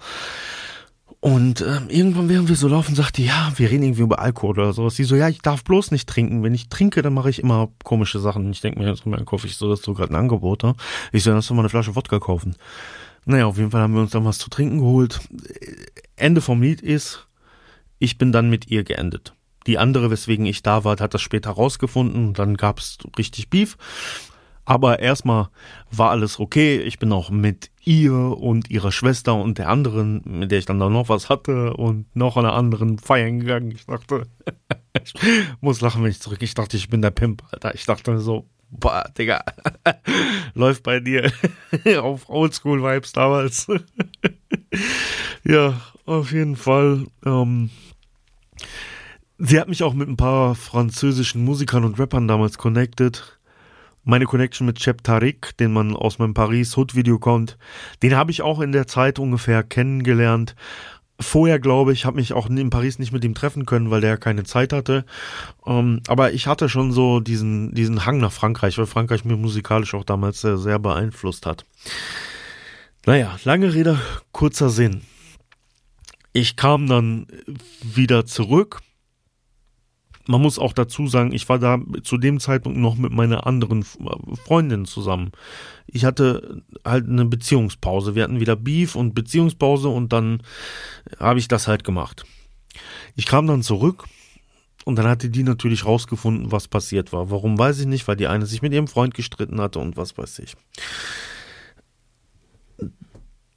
Und 1.21 1.61
ähm, 1.61 1.91
irgendwann, 1.91 2.31
während 2.31 2.49
wir 2.49 2.57
so 2.57 2.67
laufen, 2.67 2.95
sagt 2.95 3.19
die, 3.19 3.27
ja, 3.27 3.53
wir 3.57 3.71
reden 3.71 3.83
irgendwie 3.83 4.03
über 4.03 4.21
Alkohol 4.21 4.59
oder 4.59 4.73
sowas. 4.73 4.97
Sie 4.97 5.05
so, 5.05 5.17
ja, 5.17 5.29
ich 5.29 5.43
darf 5.43 5.63
bloß 5.65 5.91
nicht 5.91 6.09
trinken. 6.09 6.43
Wenn 6.43 6.55
ich 6.55 6.71
trinke, 6.71 7.03
dann 7.03 7.13
mache 7.13 7.29
ich 7.29 7.43
immer 7.43 7.69
komische 7.85 8.19
Sachen. 8.21 8.51
Ich 8.51 8.63
denke 8.63 8.79
mir, 8.79 8.89
jetzt 8.89 9.05
kaufe 9.27 9.47
ich 9.47 9.57
so, 9.57 9.69
das 9.69 9.81
ist 9.81 9.85
so 9.85 9.93
gerade 9.93 10.15
ein 10.15 10.17
Angebot. 10.17 10.63
Ne? 10.63 10.75
Ich 11.13 11.23
so, 11.23 11.35
hast 11.35 11.51
du 11.51 11.55
mal 11.55 11.61
eine 11.61 11.69
Flasche 11.69 11.95
Wodka 11.95 12.19
kaufen. 12.19 12.57
Naja, 13.27 13.45
auf 13.45 13.59
jeden 13.59 13.71
Fall 13.71 13.83
haben 13.83 13.93
wir 13.93 14.01
uns 14.01 14.13
dann 14.13 14.25
was 14.25 14.39
zu 14.39 14.49
trinken 14.49 14.79
geholt. 14.79 15.21
Ende 16.17 16.41
vom 16.41 16.63
Lied 16.63 16.81
ist, 16.81 17.27
ich 17.99 18.17
bin 18.17 18.33
dann 18.33 18.49
mit 18.49 18.69
ihr 18.69 18.83
geendet. 18.83 19.35
Die 19.67 19.77
andere, 19.77 20.11
weswegen 20.11 20.47
ich 20.47 20.63
da 20.63 20.85
war, 20.85 20.99
hat 20.99 21.13
das 21.13 21.21
später 21.21 21.51
rausgefunden. 21.51 22.33
Dann 22.33 22.57
gab's 22.57 22.97
richtig 23.19 23.51
Beef. 23.51 23.77
Aber 24.71 25.01
erstmal 25.01 25.49
war 25.91 26.11
alles 26.11 26.39
okay. 26.39 26.79
Ich 26.79 27.01
bin 27.01 27.13
auch 27.13 27.31
mit 27.31 27.73
ihr 27.85 28.15
und 28.15 28.71
ihrer 28.71 28.93
Schwester 28.93 29.35
und 29.35 29.59
der 29.59 29.69
anderen, 29.69 30.23
mit 30.25 30.53
der 30.53 30.61
ich 30.61 30.65
dann 30.65 30.79
da 30.79 30.89
noch 30.89 31.09
was 31.09 31.29
hatte 31.29 31.75
und 31.75 32.07
noch 32.15 32.37
einer 32.37 32.53
anderen 32.53 32.97
feiern 33.01 33.41
gegangen. 33.41 33.73
Ich 33.73 33.87
dachte, 33.87 34.29
ich 35.03 35.13
muss 35.61 35.81
lachen, 35.81 36.05
wenn 36.05 36.13
ich 36.13 36.21
zurück. 36.21 36.39
Ich 36.43 36.55
dachte, 36.55 36.77
ich 36.77 36.89
bin 36.89 37.03
der 37.03 37.11
Pimp, 37.11 37.43
Alter. 37.51 37.75
Ich 37.75 37.85
dachte 37.85 38.21
so, 38.21 38.47
boah, 38.71 39.11
Digga, 39.19 39.43
läuft 40.55 40.85
bei 40.85 41.01
dir 41.01 41.33
auf 42.01 42.29
Oldschool-Vibes 42.29 43.11
damals. 43.11 43.67
ja, 45.43 45.81
auf 46.07 46.31
jeden 46.31 46.55
Fall. 46.55 47.09
Ähm, 47.27 47.71
sie 49.37 49.59
hat 49.59 49.69
mich 49.69 49.83
auch 49.83 49.95
mit 49.95 50.09
ein 50.09 50.17
paar 50.17 50.55
französischen 50.55 51.43
Musikern 51.43 51.83
und 51.83 51.99
Rappern 51.99 52.29
damals 52.29 52.57
connected 52.57 53.40
meine 54.05 54.25
Connection 54.25 54.67
mit 54.67 54.79
Cheb 54.79 55.05
Tariq, 55.05 55.57
den 55.59 55.73
man 55.73 55.95
aus 55.95 56.19
meinem 56.19 56.35
Paris 56.35 56.77
Hood 56.77 56.95
Video 56.95 57.19
kommt, 57.19 57.59
den 58.03 58.17
habe 58.17 58.31
ich 58.31 58.43
auch 58.43 58.61
in 58.61 58.73
der 58.73 58.87
Zeit 58.87 59.19
ungefähr 59.19 59.63
kennengelernt. 59.63 60.55
Vorher 61.21 61.59
glaube 61.59 61.93
ich, 61.93 62.07
habe 62.07 62.17
mich 62.17 62.33
auch 62.33 62.49
in 62.49 62.71
Paris 62.71 62.99
nicht 62.99 63.13
mit 63.13 63.25
ihm 63.25 63.35
treffen 63.35 63.67
können, 63.67 63.91
weil 63.91 64.01
der 64.01 64.17
keine 64.17 64.45
Zeit 64.45 64.73
hatte. 64.73 65.05
Ähm, 65.67 66.01
aber 66.09 66.33
ich 66.33 66.47
hatte 66.47 66.71
schon 66.71 66.93
so 66.93 67.21
diesen 67.21 67.75
diesen 67.75 68.07
Hang 68.07 68.19
nach 68.19 68.33
Frankreich, 68.33 68.79
weil 68.79 68.87
Frankreich 68.87 69.27
mir 69.27 69.37
musikalisch 69.37 69.93
auch 69.93 70.05
damals 70.05 70.41
sehr, 70.41 70.57
sehr 70.57 70.79
beeinflusst 70.79 71.45
hat. 71.45 71.67
Naja, 73.05 73.39
lange 73.45 73.75
Rede, 73.75 73.99
kurzer 74.33 74.71
Sinn. 74.71 75.03
Ich 76.33 76.57
kam 76.57 76.87
dann 76.87 77.27
wieder 77.83 78.25
zurück 78.25 78.81
man 80.27 80.41
muss 80.41 80.59
auch 80.59 80.73
dazu 80.73 81.07
sagen, 81.07 81.33
ich 81.33 81.49
war 81.49 81.59
da 81.59 81.81
zu 82.03 82.19
dem 82.19 82.41
Zeitpunkt 82.41 82.79
noch 82.79 82.97
mit 82.97 83.13
meiner 83.13 83.47
anderen 83.47 83.85
Freundin 83.85 84.85
zusammen. 84.85 85.33
Ich 85.87 86.05
hatte 86.05 86.63
halt 86.85 87.09
eine 87.09 87.25
Beziehungspause. 87.25 88.15
Wir 88.15 88.25
hatten 88.25 88.41
wieder 88.41 88.57
Beef 88.57 88.95
und 88.95 89.15
Beziehungspause 89.15 89.89
und 89.89 90.13
dann 90.13 90.43
habe 91.19 91.39
ich 91.39 91.49
das 91.49 91.69
halt 91.69 91.85
gemacht. 91.85 92.25
Ich 93.17 93.27
kam 93.27 93.47
dann 93.47 93.63
zurück 93.63 94.05
und 94.85 94.97
dann 94.97 95.07
hatte 95.07 95.31
die 95.31 95.43
natürlich 95.43 95.85
rausgefunden, 95.85 96.53
was 96.53 96.69
passiert 96.69 97.13
war. 97.13 97.31
Warum 97.31 97.59
weiß 97.59 97.81
ich 97.81 97.87
nicht, 97.87 98.07
weil 98.07 98.17
die 98.17 98.27
eine 98.27 98.47
sich 98.47 98.63
mit 98.63 98.73
ihrem 98.73 98.89
Freund 98.89 99.15
gestritten 99.15 99.61
hatte 99.61 99.79
und 99.79 99.97
was 99.97 100.17
weiß 100.17 100.39
ich. 100.41 100.55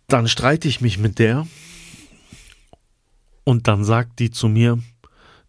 Dann 0.08 0.27
streite 0.27 0.67
ich 0.67 0.82
mich 0.82 0.98
mit 0.98 1.20
der 1.20 1.48
und 3.43 3.67
dann 3.67 3.84
sagt 3.84 4.20
die 4.20 4.32
zu 4.32 4.48
mir, 4.48 4.79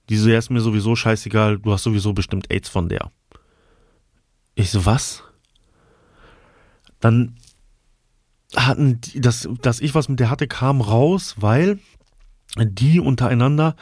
die 0.09 0.17
so, 0.17 0.29
ja, 0.29 0.39
ist 0.39 0.51
mir 0.51 0.61
sowieso 0.61 0.97
scheißegal, 0.97 1.59
du 1.59 1.73
hast 1.73 1.83
sowieso 1.83 2.13
bestimmt 2.13 2.51
AIDS 2.51 2.69
von 2.69 2.89
der. 2.89 3.11
Ich 4.55 4.71
so, 4.71 4.85
was? 4.87 5.23
Dann 7.01 7.37
hatten 8.55 9.01
die, 9.01 9.21
dass, 9.21 9.49
dass 9.63 9.81
ich 9.81 9.95
was 9.95 10.09
mit 10.09 10.21
der 10.21 10.31
hatte, 10.31 10.47
kam 10.47 10.81
raus, 10.81 11.35
weil 11.39 11.79
die 12.57 13.01
untereinander, 13.01 13.77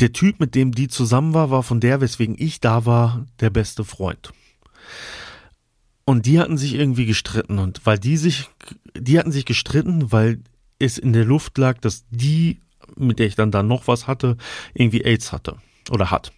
der 0.00 0.12
Typ, 0.12 0.40
mit 0.40 0.54
dem 0.54 0.72
die 0.72 0.88
zusammen 0.88 1.34
war, 1.34 1.50
war 1.50 1.62
von 1.62 1.80
der, 1.80 2.00
weswegen 2.00 2.34
ich 2.38 2.60
da 2.60 2.84
war, 2.84 3.26
der 3.40 3.50
beste 3.50 3.84
Freund. 3.84 4.32
Und 6.04 6.26
die 6.26 6.38
hatten 6.38 6.58
sich 6.58 6.74
irgendwie 6.74 7.06
gestritten 7.06 7.58
und 7.58 7.86
weil 7.86 7.98
die 7.98 8.16
sich, 8.16 8.50
die 8.96 9.18
hatten 9.18 9.32
sich 9.32 9.46
gestritten, 9.46 10.12
weil 10.12 10.40
es 10.78 10.98
in 10.98 11.12
der 11.12 11.24
Luft 11.24 11.56
lag, 11.56 11.78
dass 11.78 12.04
die 12.10 12.60
mit 12.96 13.18
der 13.18 13.26
ich 13.26 13.34
dann 13.34 13.50
da 13.50 13.62
noch 13.62 13.86
was 13.88 14.06
hatte, 14.06 14.36
irgendwie 14.74 15.04
AIDS 15.04 15.32
hatte 15.32 15.56
oder 15.90 16.10
hat. 16.10 16.32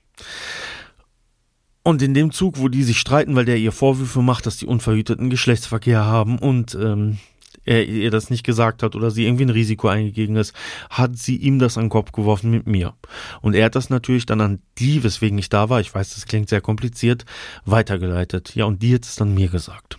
Und 1.83 2.03
in 2.03 2.15
dem 2.15 2.33
Zug, 2.33 2.59
wo 2.59 2.69
die 2.69 2.83
sich 2.83 2.99
streiten, 2.99 3.37
weil 3.37 3.45
der 3.45 3.59
ihr 3.59 3.71
Vorwürfe 3.71 4.21
macht, 4.21 4.47
dass 4.47 4.57
die 4.57 4.67
unverhüteten 4.67 5.31
Geschlechtsverkehr 5.31 6.05
haben 6.05 6.39
und 6.39 6.75
ähm, 6.75 7.19
er 7.67 7.87
ihr 7.87 8.11
das 8.11 8.31
nicht 8.31 8.45
gesagt 8.45 8.83
hat 8.83 8.95
oder 8.95 9.11
sie 9.11 9.27
irgendwie 9.27 9.45
ein 9.45 9.51
Risiko 9.51 9.89
eingegangen 9.89 10.37
ist, 10.37 10.55
hat 10.89 11.19
sie 11.19 11.37
ihm 11.37 11.59
das 11.59 11.77
an 11.77 11.85
den 11.85 11.91
Kopf 11.91 12.13
geworfen 12.13 12.51
mit 12.51 12.67
mir. 12.67 12.95
Und 13.43 13.55
er 13.55 13.67
hat 13.67 13.75
das 13.75 13.91
natürlich 13.91 14.25
dann 14.25 14.41
an 14.41 14.63
die, 14.79 15.03
weswegen 15.03 15.39
ich 15.39 15.49
da 15.49 15.69
war, 15.69 15.81
ich 15.81 15.95
weiß, 15.95 16.15
das 16.15 16.27
klingt 16.27 16.49
sehr 16.49 16.61
kompliziert, 16.61 17.25
weitergeleitet. 17.65 18.55
Ja, 18.55 18.65
und 18.65 18.83
die 18.83 18.95
hat 18.95 19.05
es 19.05 19.17
dann 19.17 19.35
mir 19.35 19.49
gesagt. 19.49 19.99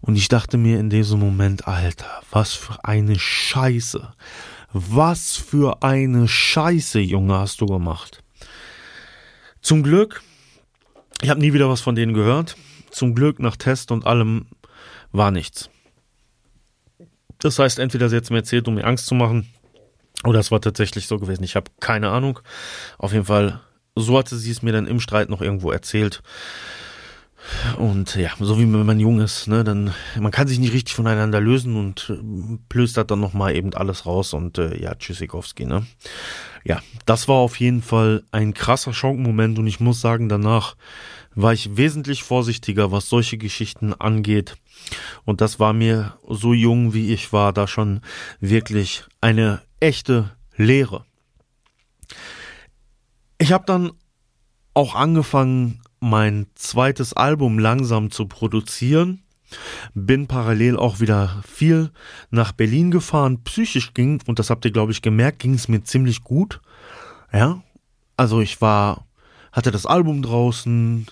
Und 0.00 0.16
ich 0.16 0.28
dachte 0.28 0.58
mir 0.58 0.78
in 0.78 0.90
diesem 0.90 1.20
Moment, 1.20 1.66
Alter, 1.66 2.22
was 2.30 2.52
für 2.52 2.84
eine 2.84 3.18
Scheiße. 3.18 4.12
Was 4.72 5.36
für 5.36 5.82
eine 5.82 6.28
Scheiße, 6.28 7.00
Junge, 7.00 7.38
hast 7.38 7.60
du 7.60 7.66
gemacht. 7.66 8.22
Zum 9.62 9.82
Glück, 9.82 10.22
ich 11.22 11.30
habe 11.30 11.40
nie 11.40 11.52
wieder 11.52 11.68
was 11.68 11.80
von 11.80 11.94
denen 11.94 12.12
gehört. 12.12 12.56
Zum 12.90 13.14
Glück 13.14 13.38
nach 13.38 13.56
Test 13.56 13.90
und 13.90 14.06
allem 14.06 14.46
war 15.10 15.30
nichts. 15.30 15.70
Das 17.38 17.58
heißt, 17.58 17.78
entweder 17.78 18.08
sie 18.08 18.16
hat 18.16 18.24
es 18.24 18.30
mir 18.30 18.38
erzählt, 18.38 18.68
um 18.68 18.74
mir 18.74 18.84
Angst 18.84 19.06
zu 19.06 19.14
machen, 19.14 19.48
oder 20.24 20.40
es 20.40 20.50
war 20.50 20.60
tatsächlich 20.60 21.06
so 21.06 21.18
gewesen. 21.18 21.44
Ich 21.44 21.56
habe 21.56 21.70
keine 21.80 22.10
Ahnung. 22.10 22.40
Auf 22.98 23.12
jeden 23.12 23.24
Fall, 23.24 23.60
so 23.94 24.18
hatte 24.18 24.36
sie 24.36 24.50
es 24.50 24.62
mir 24.62 24.72
dann 24.72 24.86
im 24.86 25.00
Streit 25.00 25.28
noch 25.28 25.40
irgendwo 25.40 25.70
erzählt. 25.70 26.22
Und 27.78 28.14
ja, 28.16 28.30
so 28.38 28.58
wie 28.58 28.72
wenn 28.72 28.86
man 28.86 29.00
jung 29.00 29.20
ist, 29.20 29.46
ne, 29.48 29.64
dann 29.64 29.94
man 30.18 30.30
kann 30.30 30.48
sich 30.48 30.58
nicht 30.58 30.72
richtig 30.72 30.94
voneinander 30.94 31.40
lösen 31.40 31.76
und 31.76 32.10
äh, 32.10 32.58
plöstert 32.68 33.10
dann 33.10 33.20
nochmal 33.20 33.56
eben 33.56 33.74
alles 33.74 34.06
raus 34.06 34.34
und 34.34 34.58
äh, 34.58 34.80
ja, 34.80 34.94
Tschüssikowski, 34.94 35.64
ne? 35.64 35.86
Ja, 36.64 36.80
das 37.06 37.28
war 37.28 37.36
auf 37.36 37.58
jeden 37.60 37.82
Fall 37.82 38.24
ein 38.32 38.52
krasser 38.52 38.92
Schockmoment 38.92 39.58
und 39.58 39.66
ich 39.66 39.80
muss 39.80 40.00
sagen, 40.00 40.28
danach 40.28 40.76
war 41.34 41.52
ich 41.52 41.76
wesentlich 41.76 42.24
vorsichtiger, 42.24 42.90
was 42.90 43.08
solche 43.08 43.38
Geschichten 43.38 43.94
angeht. 43.94 44.56
Und 45.24 45.40
das 45.40 45.60
war 45.60 45.72
mir 45.72 46.18
so 46.28 46.52
jung 46.52 46.94
wie 46.94 47.12
ich 47.12 47.32
war, 47.32 47.52
da 47.52 47.66
schon 47.66 48.00
wirklich 48.40 49.04
eine 49.20 49.62
echte 49.80 50.36
Lehre. 50.56 51.04
Ich 53.38 53.52
habe 53.52 53.64
dann 53.66 53.92
auch 54.74 54.94
angefangen, 54.94 55.80
mein 56.00 56.46
zweites 56.54 57.12
Album 57.12 57.58
langsam 57.58 58.10
zu 58.10 58.26
produzieren. 58.26 59.22
Bin 59.94 60.26
parallel 60.26 60.76
auch 60.76 61.00
wieder 61.00 61.42
viel 61.46 61.90
nach 62.30 62.52
Berlin 62.52 62.90
gefahren. 62.90 63.42
Psychisch 63.44 63.94
ging, 63.94 64.20
und 64.26 64.38
das 64.38 64.50
habt 64.50 64.64
ihr, 64.64 64.70
glaube 64.70 64.92
ich, 64.92 65.02
gemerkt, 65.02 65.38
ging 65.38 65.54
es 65.54 65.68
mir 65.68 65.82
ziemlich 65.82 66.22
gut. 66.22 66.60
Ja. 67.32 67.62
Also 68.16 68.40
ich 68.40 68.60
war, 68.60 69.06
hatte 69.52 69.70
das 69.70 69.86
Album 69.86 70.22
draußen. 70.22 71.06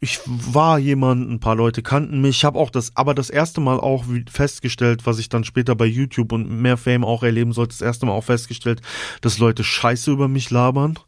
Ich 0.00 0.20
war 0.24 0.78
jemand, 0.78 1.30
ein 1.30 1.40
paar 1.40 1.54
Leute 1.54 1.82
kannten 1.82 2.20
mich. 2.20 2.38
Ich 2.38 2.44
habe 2.44 2.58
auch 2.58 2.70
das, 2.70 2.96
aber 2.96 3.14
das 3.14 3.28
erste 3.30 3.60
Mal 3.60 3.78
auch 3.78 4.04
festgestellt, 4.30 5.06
was 5.06 5.18
ich 5.18 5.28
dann 5.28 5.44
später 5.44 5.74
bei 5.74 5.86
YouTube 5.86 6.32
und 6.32 6.50
mehr 6.50 6.76
Fame 6.76 7.04
auch 7.04 7.22
erleben 7.22 7.52
sollte, 7.52 7.74
das 7.74 7.82
erste 7.82 8.06
Mal 8.06 8.12
auch 8.12 8.24
festgestellt, 8.24 8.80
dass 9.20 9.38
Leute 9.38 9.62
Scheiße 9.62 10.10
über 10.10 10.26
mich 10.26 10.50
labern, 10.50 10.98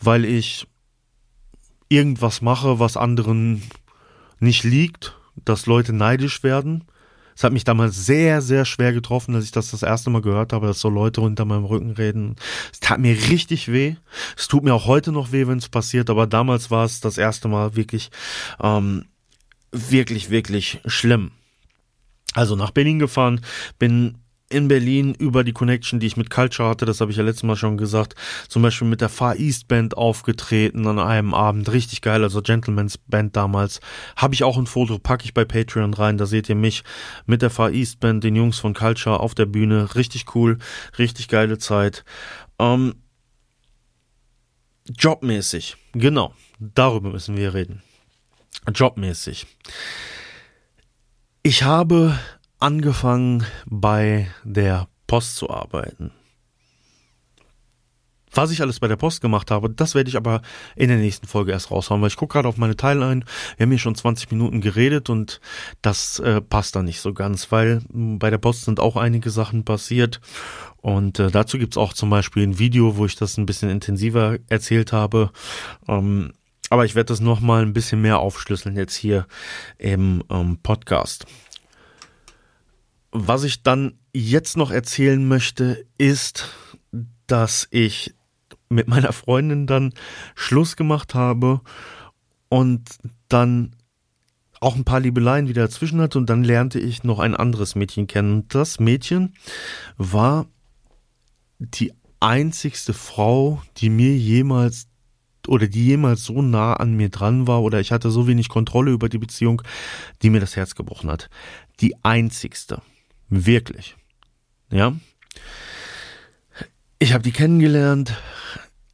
weil 0.00 0.24
ich 0.24 0.66
irgendwas 1.88 2.42
mache, 2.42 2.78
was 2.78 2.96
anderen 2.96 3.62
nicht 4.40 4.64
liegt, 4.64 5.16
dass 5.44 5.66
Leute 5.66 5.92
neidisch 5.92 6.42
werden. 6.42 6.84
Es 7.36 7.44
hat 7.44 7.52
mich 7.52 7.64
damals 7.64 8.06
sehr, 8.06 8.40
sehr 8.40 8.64
schwer 8.64 8.94
getroffen, 8.94 9.34
dass 9.34 9.44
ich 9.44 9.50
das 9.50 9.70
das 9.70 9.82
erste 9.82 10.08
Mal 10.08 10.22
gehört 10.22 10.54
habe, 10.54 10.66
dass 10.66 10.80
so 10.80 10.88
Leute 10.88 11.20
unter 11.20 11.44
meinem 11.44 11.66
Rücken 11.66 11.90
reden. 11.90 12.36
Es 12.72 12.80
tat 12.80 12.98
mir 12.98 13.14
richtig 13.28 13.70
weh. 13.70 13.96
Es 14.38 14.48
tut 14.48 14.64
mir 14.64 14.72
auch 14.72 14.86
heute 14.86 15.12
noch 15.12 15.32
weh, 15.32 15.46
wenn 15.46 15.58
es 15.58 15.68
passiert, 15.68 16.08
aber 16.08 16.26
damals 16.26 16.70
war 16.70 16.86
es 16.86 17.00
das 17.00 17.18
erste 17.18 17.48
Mal 17.48 17.76
wirklich, 17.76 18.10
ähm, 18.60 19.04
wirklich, 19.70 20.30
wirklich 20.30 20.80
schlimm. 20.86 21.30
Also 22.32 22.56
nach 22.56 22.70
Berlin 22.70 22.98
gefahren, 22.98 23.42
bin 23.78 24.16
in 24.48 24.68
Berlin 24.68 25.14
über 25.14 25.42
die 25.42 25.52
Connection, 25.52 25.98
die 25.98 26.06
ich 26.06 26.16
mit 26.16 26.30
Culture 26.30 26.68
hatte, 26.68 26.84
das 26.84 27.00
habe 27.00 27.10
ich 27.10 27.16
ja 27.16 27.24
letztes 27.24 27.42
Mal 27.42 27.56
schon 27.56 27.76
gesagt, 27.76 28.14
zum 28.48 28.62
Beispiel 28.62 28.86
mit 28.86 29.00
der 29.00 29.08
Far 29.08 29.36
East 29.36 29.66
Band 29.66 29.96
aufgetreten 29.96 30.86
an 30.86 30.98
einem 30.98 31.34
Abend, 31.34 31.70
richtig 31.72 32.00
geil, 32.00 32.22
also 32.22 32.42
Gentleman's 32.42 32.96
Band 32.98 33.34
damals, 33.34 33.80
habe 34.14 34.34
ich 34.34 34.44
auch 34.44 34.56
ein 34.56 34.66
Foto, 34.66 34.98
packe 34.98 35.24
ich 35.24 35.34
bei 35.34 35.44
Patreon 35.44 35.94
rein, 35.94 36.16
da 36.16 36.26
seht 36.26 36.48
ihr 36.48 36.54
mich 36.54 36.84
mit 37.26 37.42
der 37.42 37.50
Far 37.50 37.72
East 37.72 37.98
Band, 37.98 38.22
den 38.22 38.36
Jungs 38.36 38.58
von 38.58 38.74
Culture 38.74 39.18
auf 39.18 39.34
der 39.34 39.46
Bühne, 39.46 39.94
richtig 39.96 40.34
cool, 40.34 40.58
richtig 40.98 41.28
geile 41.28 41.58
Zeit. 41.58 42.04
Ähm, 42.60 42.94
jobmäßig, 44.96 45.76
genau, 45.92 46.34
darüber 46.58 47.10
müssen 47.10 47.36
wir 47.36 47.52
reden. 47.52 47.82
Jobmäßig. 48.72 49.46
Ich 51.42 51.62
habe 51.62 52.18
angefangen 52.66 53.46
bei 53.66 54.26
der 54.42 54.88
Post 55.06 55.36
zu 55.36 55.48
arbeiten. 55.48 56.10
Was 58.32 58.50
ich 58.50 58.60
alles 58.60 58.80
bei 58.80 58.88
der 58.88 58.96
Post 58.96 59.20
gemacht 59.20 59.52
habe, 59.52 59.70
das 59.70 59.94
werde 59.94 60.10
ich 60.10 60.16
aber 60.16 60.42
in 60.74 60.88
der 60.88 60.98
nächsten 60.98 61.28
Folge 61.28 61.52
erst 61.52 61.70
raushauen, 61.70 62.02
weil 62.02 62.08
ich 62.08 62.16
gucke 62.16 62.32
gerade 62.32 62.48
auf 62.48 62.56
meine 62.56 62.74
Timeline. 62.74 63.24
Wir 63.56 63.64
haben 63.64 63.70
hier 63.70 63.78
schon 63.78 63.94
20 63.94 64.32
Minuten 64.32 64.60
geredet 64.60 65.08
und 65.10 65.40
das 65.80 66.18
äh, 66.18 66.40
passt 66.40 66.74
da 66.74 66.82
nicht 66.82 67.00
so 67.00 67.14
ganz, 67.14 67.52
weil 67.52 67.82
bei 67.88 68.30
der 68.30 68.38
Post 68.38 68.64
sind 68.64 68.80
auch 68.80 68.96
einige 68.96 69.30
Sachen 69.30 69.64
passiert. 69.64 70.20
Und 70.78 71.20
äh, 71.20 71.30
dazu 71.30 71.58
gibt's 71.58 71.76
auch 71.76 71.92
zum 71.92 72.10
Beispiel 72.10 72.42
ein 72.42 72.58
Video, 72.58 72.96
wo 72.96 73.06
ich 73.06 73.14
das 73.14 73.38
ein 73.38 73.46
bisschen 73.46 73.70
intensiver 73.70 74.38
erzählt 74.48 74.92
habe. 74.92 75.30
Ähm, 75.86 76.32
Aber 76.68 76.84
ich 76.84 76.96
werde 76.96 77.12
das 77.12 77.20
nochmal 77.20 77.62
ein 77.62 77.74
bisschen 77.74 78.02
mehr 78.02 78.18
aufschlüsseln 78.18 78.74
jetzt 78.74 78.96
hier 78.96 79.28
im 79.78 80.24
ähm, 80.30 80.58
Podcast. 80.64 81.26
Was 83.18 83.44
ich 83.44 83.62
dann 83.62 83.94
jetzt 84.12 84.58
noch 84.58 84.70
erzählen 84.70 85.26
möchte, 85.26 85.86
ist, 85.96 86.50
dass 87.26 87.66
ich 87.70 88.14
mit 88.68 88.88
meiner 88.88 89.12
Freundin 89.14 89.66
dann 89.66 89.94
Schluss 90.34 90.76
gemacht 90.76 91.14
habe 91.14 91.62
und 92.50 92.82
dann 93.28 93.74
auch 94.60 94.76
ein 94.76 94.84
paar 94.84 95.00
Liebeleien 95.00 95.48
wieder 95.48 95.62
dazwischen 95.62 96.00
hatte 96.02 96.18
und 96.18 96.28
dann 96.28 96.44
lernte 96.44 96.78
ich 96.78 97.04
noch 97.04 97.18
ein 97.18 97.34
anderes 97.34 97.74
Mädchen 97.74 98.06
kennen. 98.06 98.46
Das 98.48 98.80
Mädchen 98.80 99.32
war 99.96 100.46
die 101.58 101.94
einzigste 102.20 102.92
Frau, 102.92 103.62
die 103.78 103.88
mir 103.88 104.14
jemals 104.14 104.88
oder 105.48 105.68
die 105.68 105.86
jemals 105.86 106.24
so 106.24 106.42
nah 106.42 106.74
an 106.74 106.92
mir 106.94 107.08
dran 107.08 107.46
war 107.46 107.62
oder 107.62 107.80
ich 107.80 107.92
hatte 107.92 108.10
so 108.10 108.26
wenig 108.26 108.50
Kontrolle 108.50 108.90
über 108.90 109.08
die 109.08 109.18
Beziehung, 109.18 109.62
die 110.20 110.28
mir 110.28 110.40
das 110.40 110.54
Herz 110.54 110.74
gebrochen 110.74 111.10
hat. 111.10 111.30
Die 111.80 111.94
einzigste. 112.04 112.82
Wirklich. 113.28 113.96
Ja. 114.70 114.94
Ich 116.98 117.12
habe 117.12 117.22
die 117.22 117.32
kennengelernt. 117.32 118.16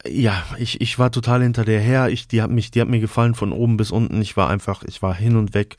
Ja, 0.05 0.43
ich, 0.57 0.81
ich 0.81 0.99
war 0.99 1.11
total 1.11 1.43
hinter 1.43 1.63
der 1.63 1.79
her. 1.79 2.09
Ich, 2.09 2.27
die 2.27 2.41
hat 2.41 2.51
mich, 2.51 2.71
die 2.71 2.81
hat 2.81 2.89
mir 2.89 2.99
gefallen 2.99 3.35
von 3.35 3.53
oben 3.53 3.77
bis 3.77 3.89
unten. 3.89 4.21
Ich 4.21 4.35
war 4.35 4.49
einfach, 4.49 4.83
ich 4.83 5.01
war 5.01 5.15
hin 5.15 5.37
und 5.37 5.53
weg. 5.53 5.77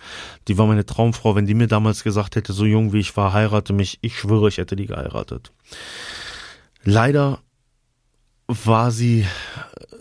Die 0.49 0.57
war 0.57 0.67
meine 0.67 0.87
Traumfrau. 0.87 1.35
Wenn 1.35 1.47
die 1.47 1.55
mir 1.55 1.67
damals 1.67 2.05
gesagt 2.05 2.37
hätte, 2.37 2.55
so 2.55 2.65
jung 2.65 2.93
wie 2.95 3.01
ich 3.01 3.17
war, 3.19 3.35
heirate 3.35 3.75
mich, 3.75 3.99
ich 4.01 4.19
schwöre, 4.19 4.49
ich 4.49 4.57
hätte 4.57 4.77
die 4.77 4.87
geheiratet. 4.87 5.53
Leider 6.85 7.41
war 8.47 8.91
sie 8.91 9.27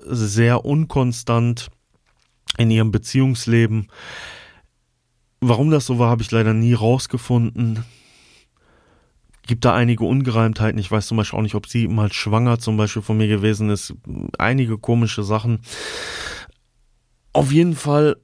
sehr 0.06 0.66
unkonstant 0.66 1.70
in 2.58 2.72
ihrem 2.72 2.92
Beziehungsleben. 2.92 3.90
Warum 5.42 5.72
das 5.72 5.86
so 5.86 6.00
war, 6.00 6.10
habe 6.10 6.22
ich 6.22 6.32
leider 6.32 6.54
nie 6.54 6.74
rausgefunden. 6.74 7.84
Gibt 9.46 9.66
da 9.66 9.74
einige 9.74 10.06
Ungereimtheiten. 10.06 10.80
Ich 10.80 10.90
weiß 10.90 11.08
zum 11.08 11.18
Beispiel 11.18 11.38
auch 11.38 11.44
nicht, 11.44 11.56
ob 11.56 11.68
sie 11.68 11.88
mal 11.88 12.12
schwanger 12.12 12.60
zum 12.60 12.78
Beispiel 12.78 13.02
von 13.02 13.18
mir 13.18 13.28
gewesen 13.28 13.70
ist. 13.70 13.94
Einige 14.38 14.78
komische 14.78 15.24
Sachen. 15.24 15.60
Auf 17.34 17.52
jeden 17.52 17.76
Fall 17.76 18.18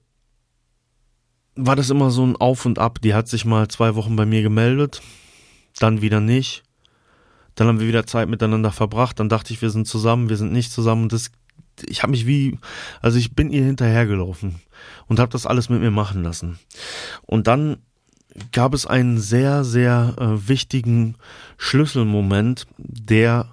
war 1.55 1.75
das 1.75 1.89
immer 1.89 2.09
so 2.09 2.25
ein 2.25 2.37
Auf 2.37 2.65
und 2.65 2.79
Ab. 2.79 3.01
Die 3.01 3.13
hat 3.13 3.27
sich 3.27 3.43
mal 3.43 3.67
zwei 3.67 3.95
Wochen 3.95 4.15
bei 4.15 4.25
mir 4.25 4.41
gemeldet, 4.41 5.01
dann 5.79 6.01
wieder 6.01 6.21
nicht. 6.21 6.63
Dann 7.55 7.67
haben 7.67 7.81
wir 7.81 7.87
wieder 7.87 8.05
Zeit 8.05 8.29
miteinander 8.29 8.71
verbracht. 8.71 9.19
Dann 9.19 9.27
dachte 9.27 9.51
ich, 9.51 9.61
wir 9.61 9.69
sind 9.69 9.87
zusammen, 9.87 10.29
wir 10.29 10.37
sind 10.37 10.53
nicht 10.53 10.71
zusammen. 10.71 11.03
Und 11.03 11.11
das 11.13 11.31
ich 11.87 12.03
habe 12.03 12.11
mich 12.11 12.25
wie, 12.25 12.57
also 13.01 13.17
ich 13.17 13.35
bin 13.35 13.51
ihr 13.51 13.63
hinterhergelaufen 13.63 14.55
und 15.07 15.19
habe 15.19 15.31
das 15.31 15.45
alles 15.45 15.69
mit 15.69 15.81
mir 15.81 15.91
machen 15.91 16.23
lassen. 16.23 16.59
Und 17.21 17.47
dann 17.47 17.77
gab 18.51 18.73
es 18.73 18.85
einen 18.85 19.19
sehr, 19.19 19.63
sehr 19.63 20.15
äh, 20.17 20.47
wichtigen 20.47 21.15
Schlüsselmoment, 21.57 22.67
der 22.77 23.47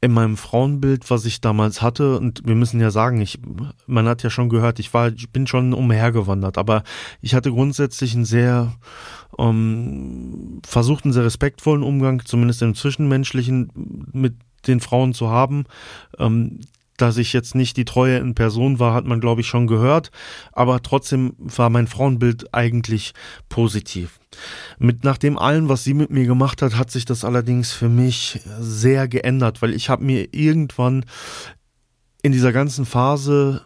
in 0.00 0.12
meinem 0.12 0.36
Frauenbild, 0.36 1.08
was 1.08 1.24
ich 1.24 1.40
damals 1.40 1.80
hatte, 1.80 2.18
und 2.18 2.42
wir 2.44 2.54
müssen 2.54 2.78
ja 2.78 2.90
sagen, 2.90 3.22
ich, 3.22 3.38
man 3.86 4.06
hat 4.06 4.22
ja 4.22 4.28
schon 4.28 4.50
gehört, 4.50 4.78
ich 4.78 4.92
war, 4.92 5.08
ich 5.08 5.30
bin 5.30 5.46
schon 5.46 5.72
umhergewandert, 5.72 6.58
aber 6.58 6.82
ich 7.22 7.34
hatte 7.34 7.50
grundsätzlich 7.50 8.14
einen 8.14 8.26
sehr 8.26 8.74
ähm, 9.38 10.60
versucht, 10.66 11.04
einen 11.04 11.14
sehr 11.14 11.24
respektvollen 11.24 11.82
Umgang, 11.82 12.22
zumindest 12.22 12.60
im 12.60 12.74
Zwischenmenschlichen, 12.74 13.70
mit 14.12 14.34
den 14.66 14.80
Frauen 14.80 15.14
zu 15.14 15.30
haben. 15.30 15.64
Ähm, 16.18 16.60
dass 16.96 17.16
ich 17.16 17.32
jetzt 17.32 17.54
nicht 17.54 17.76
die 17.76 17.84
Treue 17.84 18.18
in 18.18 18.34
Person 18.34 18.78
war, 18.78 18.94
hat 18.94 19.04
man, 19.04 19.20
glaube 19.20 19.40
ich, 19.40 19.46
schon 19.46 19.66
gehört. 19.66 20.10
Aber 20.52 20.82
trotzdem 20.82 21.34
war 21.38 21.70
mein 21.70 21.86
Frauenbild 21.86 22.54
eigentlich 22.54 23.14
positiv. 23.48 24.20
Mit 24.78 25.04
nachdem 25.04 25.38
allen, 25.38 25.68
was 25.68 25.84
sie 25.84 25.94
mit 25.94 26.10
mir 26.10 26.26
gemacht 26.26 26.62
hat, 26.62 26.76
hat 26.76 26.90
sich 26.90 27.04
das 27.04 27.24
allerdings 27.24 27.72
für 27.72 27.88
mich 27.88 28.40
sehr 28.58 29.08
geändert, 29.08 29.62
weil 29.62 29.74
ich 29.74 29.88
habe 29.88 30.04
mir 30.04 30.28
irgendwann 30.32 31.04
in 32.22 32.32
dieser 32.32 32.52
ganzen 32.52 32.86
Phase 32.86 33.62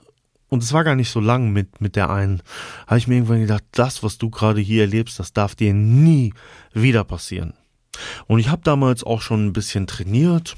und 0.48 0.62
es 0.62 0.72
war 0.72 0.84
gar 0.84 0.94
nicht 0.94 1.10
so 1.10 1.20
lang 1.20 1.52
mit, 1.52 1.80
mit 1.80 1.94
der 1.94 2.10
einen, 2.10 2.42
habe 2.86 2.98
ich 2.98 3.06
mir 3.06 3.16
irgendwann 3.16 3.40
gedacht, 3.40 3.64
das, 3.72 4.02
was 4.02 4.18
du 4.18 4.30
gerade 4.30 4.60
hier 4.60 4.82
erlebst, 4.82 5.18
das 5.18 5.32
darf 5.32 5.54
dir 5.54 5.74
nie 5.74 6.32
wieder 6.72 7.04
passieren. 7.04 7.52
Und 8.26 8.38
ich 8.38 8.48
habe 8.48 8.62
damals 8.64 9.04
auch 9.04 9.20
schon 9.20 9.46
ein 9.46 9.52
bisschen 9.52 9.86
trainiert, 9.86 10.56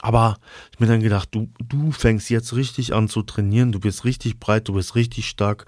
aber 0.00 0.38
ich 0.72 0.80
mir 0.80 0.86
dann 0.86 1.00
gedacht, 1.00 1.28
du, 1.32 1.50
du 1.58 1.92
fängst 1.92 2.30
jetzt 2.30 2.54
richtig 2.54 2.94
an 2.94 3.08
zu 3.08 3.22
trainieren, 3.22 3.72
du 3.72 3.80
bist 3.80 4.04
richtig 4.04 4.38
breit, 4.40 4.68
du 4.68 4.74
bist 4.74 4.94
richtig 4.94 5.28
stark, 5.28 5.66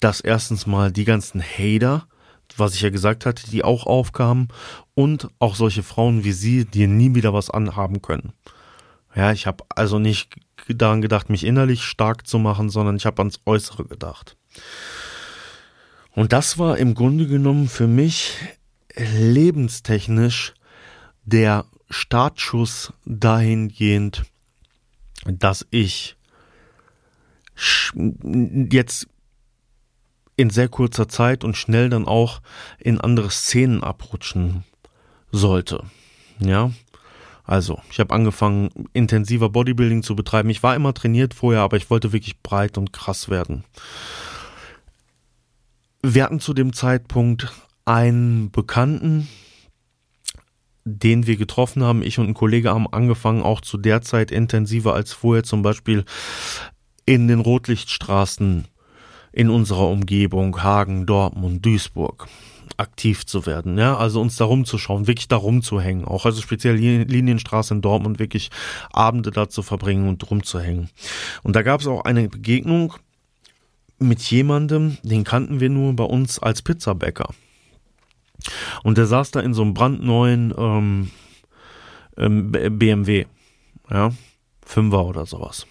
dass 0.00 0.20
erstens 0.20 0.66
mal 0.66 0.90
die 0.90 1.04
ganzen 1.04 1.42
Hater, 1.42 2.06
was 2.56 2.74
ich 2.74 2.82
ja 2.82 2.90
gesagt 2.90 3.26
hatte, 3.26 3.48
die 3.48 3.62
auch 3.62 3.86
aufkamen 3.86 4.48
und 4.94 5.28
auch 5.38 5.54
solche 5.54 5.82
Frauen 5.82 6.24
wie 6.24 6.32
sie 6.32 6.64
dir 6.64 6.88
nie 6.88 7.14
wieder 7.14 7.32
was 7.32 7.50
anhaben 7.50 8.02
können. 8.02 8.32
Ja, 9.14 9.32
ich 9.32 9.46
habe 9.46 9.64
also 9.68 9.98
nicht 9.98 10.34
daran 10.68 11.02
gedacht, 11.02 11.30
mich 11.30 11.44
innerlich 11.44 11.82
stark 11.82 12.26
zu 12.26 12.38
machen, 12.38 12.70
sondern 12.70 12.96
ich 12.96 13.06
habe 13.06 13.22
ans 13.22 13.40
Äußere 13.44 13.84
gedacht. 13.84 14.36
Und 16.12 16.32
das 16.32 16.58
war 16.58 16.78
im 16.78 16.94
Grunde 16.94 17.26
genommen 17.26 17.68
für 17.68 17.86
mich 17.86 18.34
lebenstechnisch 18.96 20.54
der 21.24 21.66
Startschuss 21.90 22.92
dahingehend, 23.04 24.22
dass 25.26 25.66
ich 25.70 26.16
jetzt 28.70 29.08
in 30.36 30.48
sehr 30.48 30.68
kurzer 30.68 31.08
Zeit 31.08 31.44
und 31.44 31.56
schnell 31.56 31.90
dann 31.90 32.06
auch 32.06 32.40
in 32.78 32.98
andere 33.00 33.30
Szenen 33.30 33.82
abrutschen 33.82 34.64
sollte. 35.30 35.84
Ja, 36.38 36.70
also 37.44 37.80
ich 37.90 38.00
habe 38.00 38.14
angefangen 38.14 38.70
intensiver 38.92 39.50
Bodybuilding 39.50 40.02
zu 40.02 40.16
betreiben. 40.16 40.48
Ich 40.48 40.62
war 40.62 40.74
immer 40.74 40.94
trainiert 40.94 41.34
vorher, 41.34 41.60
aber 41.60 41.76
ich 41.76 41.90
wollte 41.90 42.12
wirklich 42.12 42.40
breit 42.40 42.78
und 42.78 42.92
krass 42.92 43.28
werden. 43.28 43.64
Wir 46.02 46.24
hatten 46.24 46.40
zu 46.40 46.54
dem 46.54 46.72
Zeitpunkt 46.72 47.52
einen 47.84 48.50
Bekannten, 48.50 49.28
den 50.84 51.26
wir 51.26 51.36
getroffen 51.36 51.82
haben, 51.82 52.02
ich 52.02 52.18
und 52.18 52.28
ein 52.28 52.34
Kollege 52.34 52.70
haben 52.70 52.86
angefangen, 52.92 53.42
auch 53.42 53.60
zu 53.60 53.76
der 53.76 54.02
Zeit 54.02 54.30
intensiver 54.30 54.94
als 54.94 55.12
vorher 55.12 55.42
zum 55.42 55.62
Beispiel 55.62 56.04
in 57.06 57.28
den 57.28 57.40
Rotlichtstraßen 57.40 58.66
in 59.32 59.50
unserer 59.50 59.88
Umgebung, 59.88 60.62
Hagen, 60.62 61.06
Dortmund, 61.06 61.64
Duisburg, 61.64 62.28
aktiv 62.76 63.26
zu 63.26 63.46
werden, 63.46 63.78
ja, 63.78 63.96
also 63.96 64.20
uns 64.20 64.36
da 64.36 64.44
rumzuschauen, 64.44 65.06
wirklich 65.06 65.28
da 65.28 65.36
rumzuhängen, 65.36 66.04
auch 66.04 66.24
also 66.24 66.40
speziell 66.40 66.76
Linienstraße 66.76 67.74
in 67.74 67.82
Dortmund 67.82 68.18
wirklich 68.18 68.50
Abende 68.92 69.30
da 69.30 69.48
zu 69.48 69.62
verbringen 69.62 70.08
und 70.08 70.28
rumzuhängen. 70.30 70.88
Und 71.42 71.56
da 71.56 71.62
gab 71.62 71.80
es 71.80 71.86
auch 71.86 72.04
eine 72.04 72.28
Begegnung 72.28 72.94
mit 73.98 74.22
jemandem, 74.22 74.96
den 75.02 75.24
kannten 75.24 75.60
wir 75.60 75.68
nur 75.68 75.94
bei 75.94 76.04
uns 76.04 76.38
als 76.38 76.62
Pizzabäcker. 76.62 77.28
Und 78.82 78.98
der 78.98 79.06
saß 79.06 79.30
da 79.30 79.40
in 79.40 79.54
so 79.54 79.62
einem 79.62 79.74
brandneuen 79.74 80.54
ähm, 80.56 81.10
ähm, 82.16 82.52
BMW, 82.52 83.26
ja, 83.90 84.12
Fünfer 84.64 85.04
oder 85.04 85.26
sowas, 85.26 85.66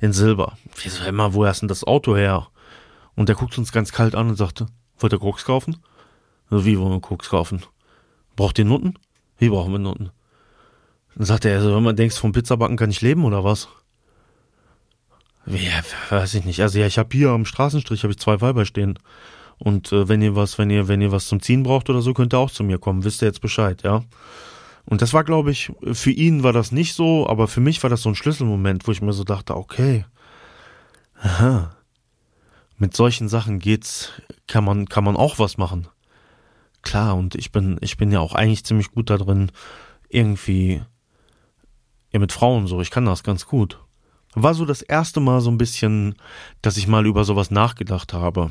in 0.00 0.12
Silber. 0.12 0.56
Ich 0.84 0.92
so, 0.92 1.04
immer, 1.04 1.34
wo 1.34 1.46
hast 1.46 1.60
denn 1.60 1.68
das 1.68 1.84
Auto 1.84 2.16
her? 2.16 2.48
Und 3.14 3.28
der 3.28 3.36
guckt 3.36 3.58
uns 3.58 3.72
ganz 3.72 3.92
kalt 3.92 4.14
an 4.14 4.28
und 4.28 4.36
sagte, 4.36 4.66
wollt 4.98 5.12
ihr 5.12 5.18
Koks 5.18 5.44
kaufen? 5.44 5.76
Also, 6.50 6.64
wie 6.64 6.78
wollen 6.78 6.92
wir 6.92 7.00
Koks 7.00 7.28
kaufen? 7.28 7.62
Braucht 8.36 8.58
ihr 8.58 8.64
Nutten? 8.64 8.94
Wie 9.38 9.50
brauchen 9.50 9.72
wir 9.72 9.78
Nutten? 9.78 10.10
Dann 11.14 11.26
sagte 11.26 11.50
er, 11.50 11.58
also, 11.58 11.74
wenn 11.74 11.82
man 11.82 11.96
denkt, 11.96 12.14
vom 12.14 12.32
Pizzabacken 12.32 12.76
kann 12.76 12.90
ich 12.90 13.02
leben 13.02 13.24
oder 13.24 13.44
was? 13.44 13.68
Ja, 15.46 15.82
weiß 16.10 16.34
ich 16.34 16.44
nicht. 16.44 16.60
Also 16.60 16.78
ja, 16.78 16.86
ich 16.86 16.98
habe 16.98 17.08
hier 17.12 17.30
am 17.30 17.44
Straßenstrich 17.44 18.04
habe 18.04 18.12
ich 18.12 18.18
zwei 18.18 18.40
Weiber 18.40 18.64
stehen. 18.64 18.98
Und 19.62 19.92
äh, 19.92 20.08
wenn 20.08 20.22
ihr 20.22 20.34
was, 20.34 20.58
wenn 20.58 20.70
ihr, 20.70 20.88
wenn 20.88 21.00
ihr 21.00 21.12
was 21.12 21.28
zum 21.28 21.40
Ziehen 21.40 21.62
braucht 21.62 21.88
oder 21.88 22.02
so, 22.02 22.14
könnt 22.14 22.34
ihr 22.34 22.38
auch 22.38 22.50
zu 22.50 22.64
mir 22.64 22.78
kommen. 22.78 23.04
Wisst 23.04 23.22
ihr 23.22 23.28
jetzt 23.28 23.40
Bescheid, 23.40 23.82
ja? 23.84 24.02
Und 24.86 25.02
das 25.02 25.14
war, 25.14 25.22
glaube 25.22 25.52
ich, 25.52 25.70
für 25.92 26.10
ihn 26.10 26.42
war 26.42 26.52
das 26.52 26.72
nicht 26.72 26.94
so, 26.94 27.28
aber 27.28 27.46
für 27.46 27.60
mich 27.60 27.80
war 27.84 27.90
das 27.90 28.02
so 28.02 28.08
ein 28.08 28.16
Schlüsselmoment, 28.16 28.88
wo 28.88 28.90
ich 28.90 29.00
mir 29.00 29.12
so 29.12 29.22
dachte, 29.22 29.56
okay, 29.56 30.04
aha, 31.14 31.76
mit 32.76 32.96
solchen 32.96 33.28
Sachen 33.28 33.60
geht's, 33.60 34.10
kann 34.48 34.64
man, 34.64 34.88
kann 34.88 35.04
man 35.04 35.14
auch 35.14 35.38
was 35.38 35.58
machen. 35.58 35.86
Klar, 36.82 37.14
und 37.14 37.36
ich 37.36 37.52
bin, 37.52 37.78
ich 37.80 37.96
bin 37.96 38.10
ja 38.10 38.18
auch 38.18 38.34
eigentlich 38.34 38.64
ziemlich 38.64 38.90
gut 38.90 39.10
da 39.10 39.18
drin, 39.18 39.52
irgendwie, 40.08 40.82
ja, 42.10 42.18
mit 42.18 42.32
Frauen 42.32 42.66
so, 42.66 42.80
ich 42.80 42.90
kann 42.90 43.04
das 43.04 43.22
ganz 43.22 43.46
gut. 43.46 43.78
War 44.34 44.54
so 44.54 44.64
das 44.64 44.82
erste 44.82 45.20
Mal 45.20 45.40
so 45.40 45.52
ein 45.52 45.58
bisschen, 45.58 46.16
dass 46.62 46.76
ich 46.76 46.88
mal 46.88 47.06
über 47.06 47.22
sowas 47.22 47.52
nachgedacht 47.52 48.12
habe. 48.12 48.50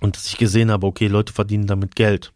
Und 0.00 0.16
dass 0.16 0.26
ich 0.26 0.38
gesehen 0.38 0.70
habe, 0.70 0.86
okay, 0.86 1.08
Leute 1.08 1.32
verdienen 1.32 1.66
damit 1.66 1.96
Geld. 1.96 2.32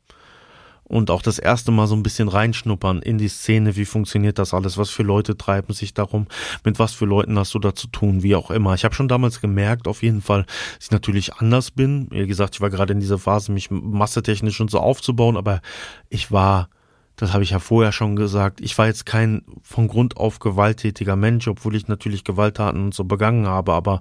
und 0.92 1.10
auch 1.10 1.22
das 1.22 1.38
erste 1.38 1.72
Mal 1.72 1.86
so 1.86 1.94
ein 1.94 2.02
bisschen 2.02 2.28
reinschnuppern 2.28 3.00
in 3.00 3.16
die 3.16 3.28
Szene, 3.28 3.76
wie 3.76 3.86
funktioniert 3.86 4.38
das 4.38 4.52
alles, 4.52 4.76
was 4.76 4.90
für 4.90 5.02
Leute 5.02 5.38
treiben 5.38 5.72
sich 5.72 5.94
darum, 5.94 6.26
mit 6.64 6.78
was 6.78 6.92
für 6.92 7.06
Leuten 7.06 7.38
hast 7.38 7.54
du 7.54 7.58
da 7.58 7.74
zu 7.74 7.86
tun, 7.86 8.22
wie 8.22 8.34
auch 8.34 8.50
immer. 8.50 8.74
Ich 8.74 8.84
habe 8.84 8.94
schon 8.94 9.08
damals 9.08 9.40
gemerkt, 9.40 9.88
auf 9.88 10.02
jeden 10.02 10.20
Fall, 10.20 10.44
dass 10.76 10.86
ich 10.86 10.90
natürlich 10.90 11.34
anders 11.34 11.70
bin. 11.70 12.08
Wie 12.10 12.26
gesagt, 12.26 12.56
ich 12.56 12.60
war 12.60 12.68
gerade 12.68 12.92
in 12.92 13.00
dieser 13.00 13.18
Phase, 13.18 13.52
mich 13.52 13.70
massetechnisch 13.70 14.60
und 14.60 14.70
so 14.70 14.80
aufzubauen, 14.80 15.38
aber 15.38 15.62
ich 16.10 16.30
war 16.30 16.68
das 17.16 17.34
habe 17.34 17.44
ich 17.44 17.50
ja 17.50 17.58
vorher 17.58 17.92
schon 17.92 18.16
gesagt, 18.16 18.60
ich 18.60 18.76
war 18.78 18.86
jetzt 18.86 19.06
kein 19.06 19.42
von 19.62 19.86
Grund 19.86 20.16
auf 20.16 20.38
gewalttätiger 20.38 21.14
Mensch, 21.14 21.46
obwohl 21.46 21.76
ich 21.76 21.86
natürlich 21.86 22.24
Gewalttaten 22.24 22.82
und 22.82 22.94
so 22.94 23.04
begangen 23.04 23.46
habe, 23.46 23.74
aber 23.74 24.00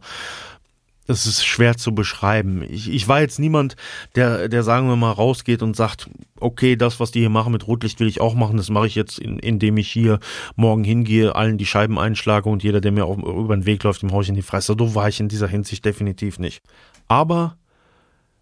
das 1.07 1.25
ist 1.25 1.45
schwer 1.45 1.77
zu 1.77 1.93
beschreiben. 1.93 2.63
Ich, 2.69 2.89
ich 2.89 3.07
war 3.07 3.21
jetzt 3.21 3.39
niemand, 3.39 3.75
der, 4.15 4.47
der 4.49 4.63
sagen 4.63 4.87
wir 4.87 4.95
mal 4.95 5.11
rausgeht 5.11 5.61
und 5.61 5.75
sagt, 5.75 6.09
okay, 6.39 6.75
das, 6.75 6.99
was 6.99 7.11
die 7.11 7.19
hier 7.19 7.29
machen 7.29 7.51
mit 7.51 7.67
Rotlicht, 7.67 7.99
will 7.99 8.07
ich 8.07 8.21
auch 8.21 8.35
machen. 8.35 8.57
Das 8.57 8.69
mache 8.69 8.87
ich 8.87 8.95
jetzt, 8.95 9.19
in, 9.19 9.39
indem 9.39 9.77
ich 9.77 9.89
hier 9.89 10.19
morgen 10.55 10.83
hingehe, 10.83 11.35
allen 11.35 11.57
die 11.57 11.65
Scheiben 11.65 11.97
einschlage 11.97 12.49
und 12.49 12.63
jeder, 12.63 12.81
der 12.81 12.91
mir 12.91 13.05
auch 13.05 13.17
über 13.17 13.55
den 13.55 13.65
Weg 13.65 13.83
läuft, 13.83 14.03
dem 14.03 14.11
hau 14.11 14.21
ich 14.21 14.29
in 14.29 14.35
die 14.35 14.41
Fresse. 14.41 14.75
So 14.77 14.95
war 14.95 15.09
ich 15.09 15.19
in 15.19 15.27
dieser 15.27 15.47
Hinsicht 15.47 15.83
definitiv 15.85 16.39
nicht. 16.39 16.61
Aber 17.07 17.57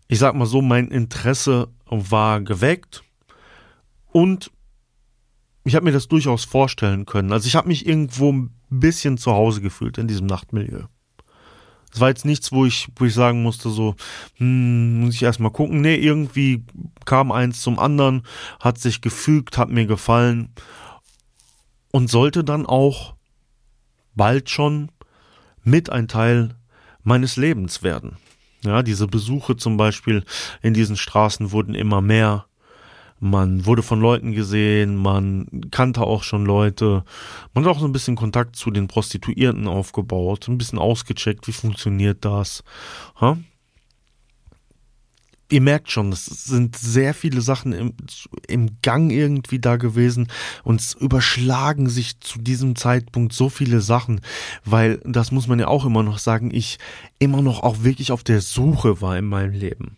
ich 0.08 0.20
sag 0.20 0.36
mal 0.36 0.46
so, 0.46 0.62
mein 0.62 0.90
Interesse 0.90 1.70
war 1.86 2.42
geweckt 2.42 3.04
und 4.12 4.52
ich 5.64 5.76
habe 5.76 5.86
mir 5.86 5.92
das 5.92 6.08
durchaus 6.08 6.46
vorstellen 6.46 7.06
können. 7.06 7.32
Also 7.32 7.48
ich 7.48 7.56
habe 7.56 7.68
mich 7.68 7.86
irgendwo 7.86 8.32
ein 8.32 8.52
bisschen 8.70 9.18
zu 9.18 9.32
Hause 9.32 9.62
gefühlt 9.62 9.98
in 9.98 10.08
diesem 10.08 10.26
Nachtmilieu. 10.26 10.84
Es 11.94 12.00
war 12.00 12.10
jetzt 12.10 12.26
nichts, 12.26 12.52
wo 12.52 12.66
ich, 12.66 12.88
wo 12.96 13.06
ich 13.06 13.14
sagen 13.14 13.42
musste, 13.42 13.70
so, 13.70 13.96
hm, 14.36 15.02
muss 15.02 15.16
ich 15.16 15.24
erstmal 15.24 15.52
gucken. 15.52 15.82
Nee, 15.82 15.96
irgendwie 15.96 16.64
kam 17.06 17.32
eins 17.32 17.62
zum 17.62 17.80
anderen, 17.80 18.24
hat 18.60 18.78
sich 18.78 19.02
gefügt, 19.02 19.58
hat 19.58 19.70
mir 19.70 19.86
gefallen 19.86 20.50
und 21.92 22.10
sollte 22.10 22.44
dann 22.44 22.66
auch 22.66 23.16
bald 24.16 24.50
schon 24.50 24.92
mit 25.64 25.90
ein 25.90 26.08
Teil 26.08 26.56
meines 27.04 27.38
Lebens 27.38 27.84
werden. 27.84 28.18
Ja, 28.64 28.84
diese 28.84 29.08
Besuche 29.08 29.56
zum 29.56 29.78
Beispiel 29.78 30.24
in 30.62 30.74
diesen 30.74 30.98
Straßen 30.98 31.52
wurden 31.52 31.76
immer 31.76 32.02
mehr 32.02 32.46
man 33.20 33.66
wurde 33.66 33.84
von 33.84 34.00
Leuten 34.00 34.32
gesehen, 34.32 34.96
man 34.96 35.48
kannte 35.72 36.02
auch 36.02 36.24
schon 36.24 36.46
Leute, 36.46 37.04
man 37.54 37.66
hat 37.66 37.72
auch 37.72 37.80
so 37.80 37.86
ein 37.86 37.92
bisschen 37.92 38.16
Kontakt 38.16 38.56
zu 38.56 38.72
den 38.72 38.88
Prostituierten 38.88 39.68
aufgebaut, 39.68 40.48
ein 40.48 40.58
bisschen 40.58 40.80
ausgecheckt, 40.80 41.48
wie 41.48 41.54
funktioniert 41.54 42.24
das. 42.24 42.64
Ha? 43.20 43.38
Ihr 45.52 45.62
merkt 45.62 45.90
schon, 45.90 46.12
es 46.12 46.26
sind 46.26 46.78
sehr 46.78 47.16
viele 47.16 47.42
Sachen 47.42 47.74
im, 47.74 47.94
im 48.48 48.78
Gang 48.84 49.12
irgendwie 49.12 49.58
da 49.58 49.78
gewesen 49.78 50.28
und 50.64 50.80
es 50.80 50.94
überschlagen 50.94 51.90
sich 51.90 52.20
zu 52.20 52.40
diesem 52.40 52.76
Zeitpunkt 52.76 53.34
so 53.34 53.50
viele 53.50 53.82
Sachen, 53.82 54.22
weil, 54.64 55.02
das 55.06 55.32
muss 55.32 55.48
man 55.48 55.60
ja 55.60 55.68
auch 55.68 55.86
immer 55.86 56.04
noch 56.04 56.20
sagen, 56.20 56.52
ich 56.54 56.78
immer 57.18 57.42
noch 57.42 57.64
auch 57.64 57.84
wirklich 57.84 58.12
auf 58.12 58.24
der 58.24 58.42
Suche 58.42 59.02
war 59.02 59.18
in 59.18 59.26
meinem 59.26 59.54
Leben. 59.54 59.98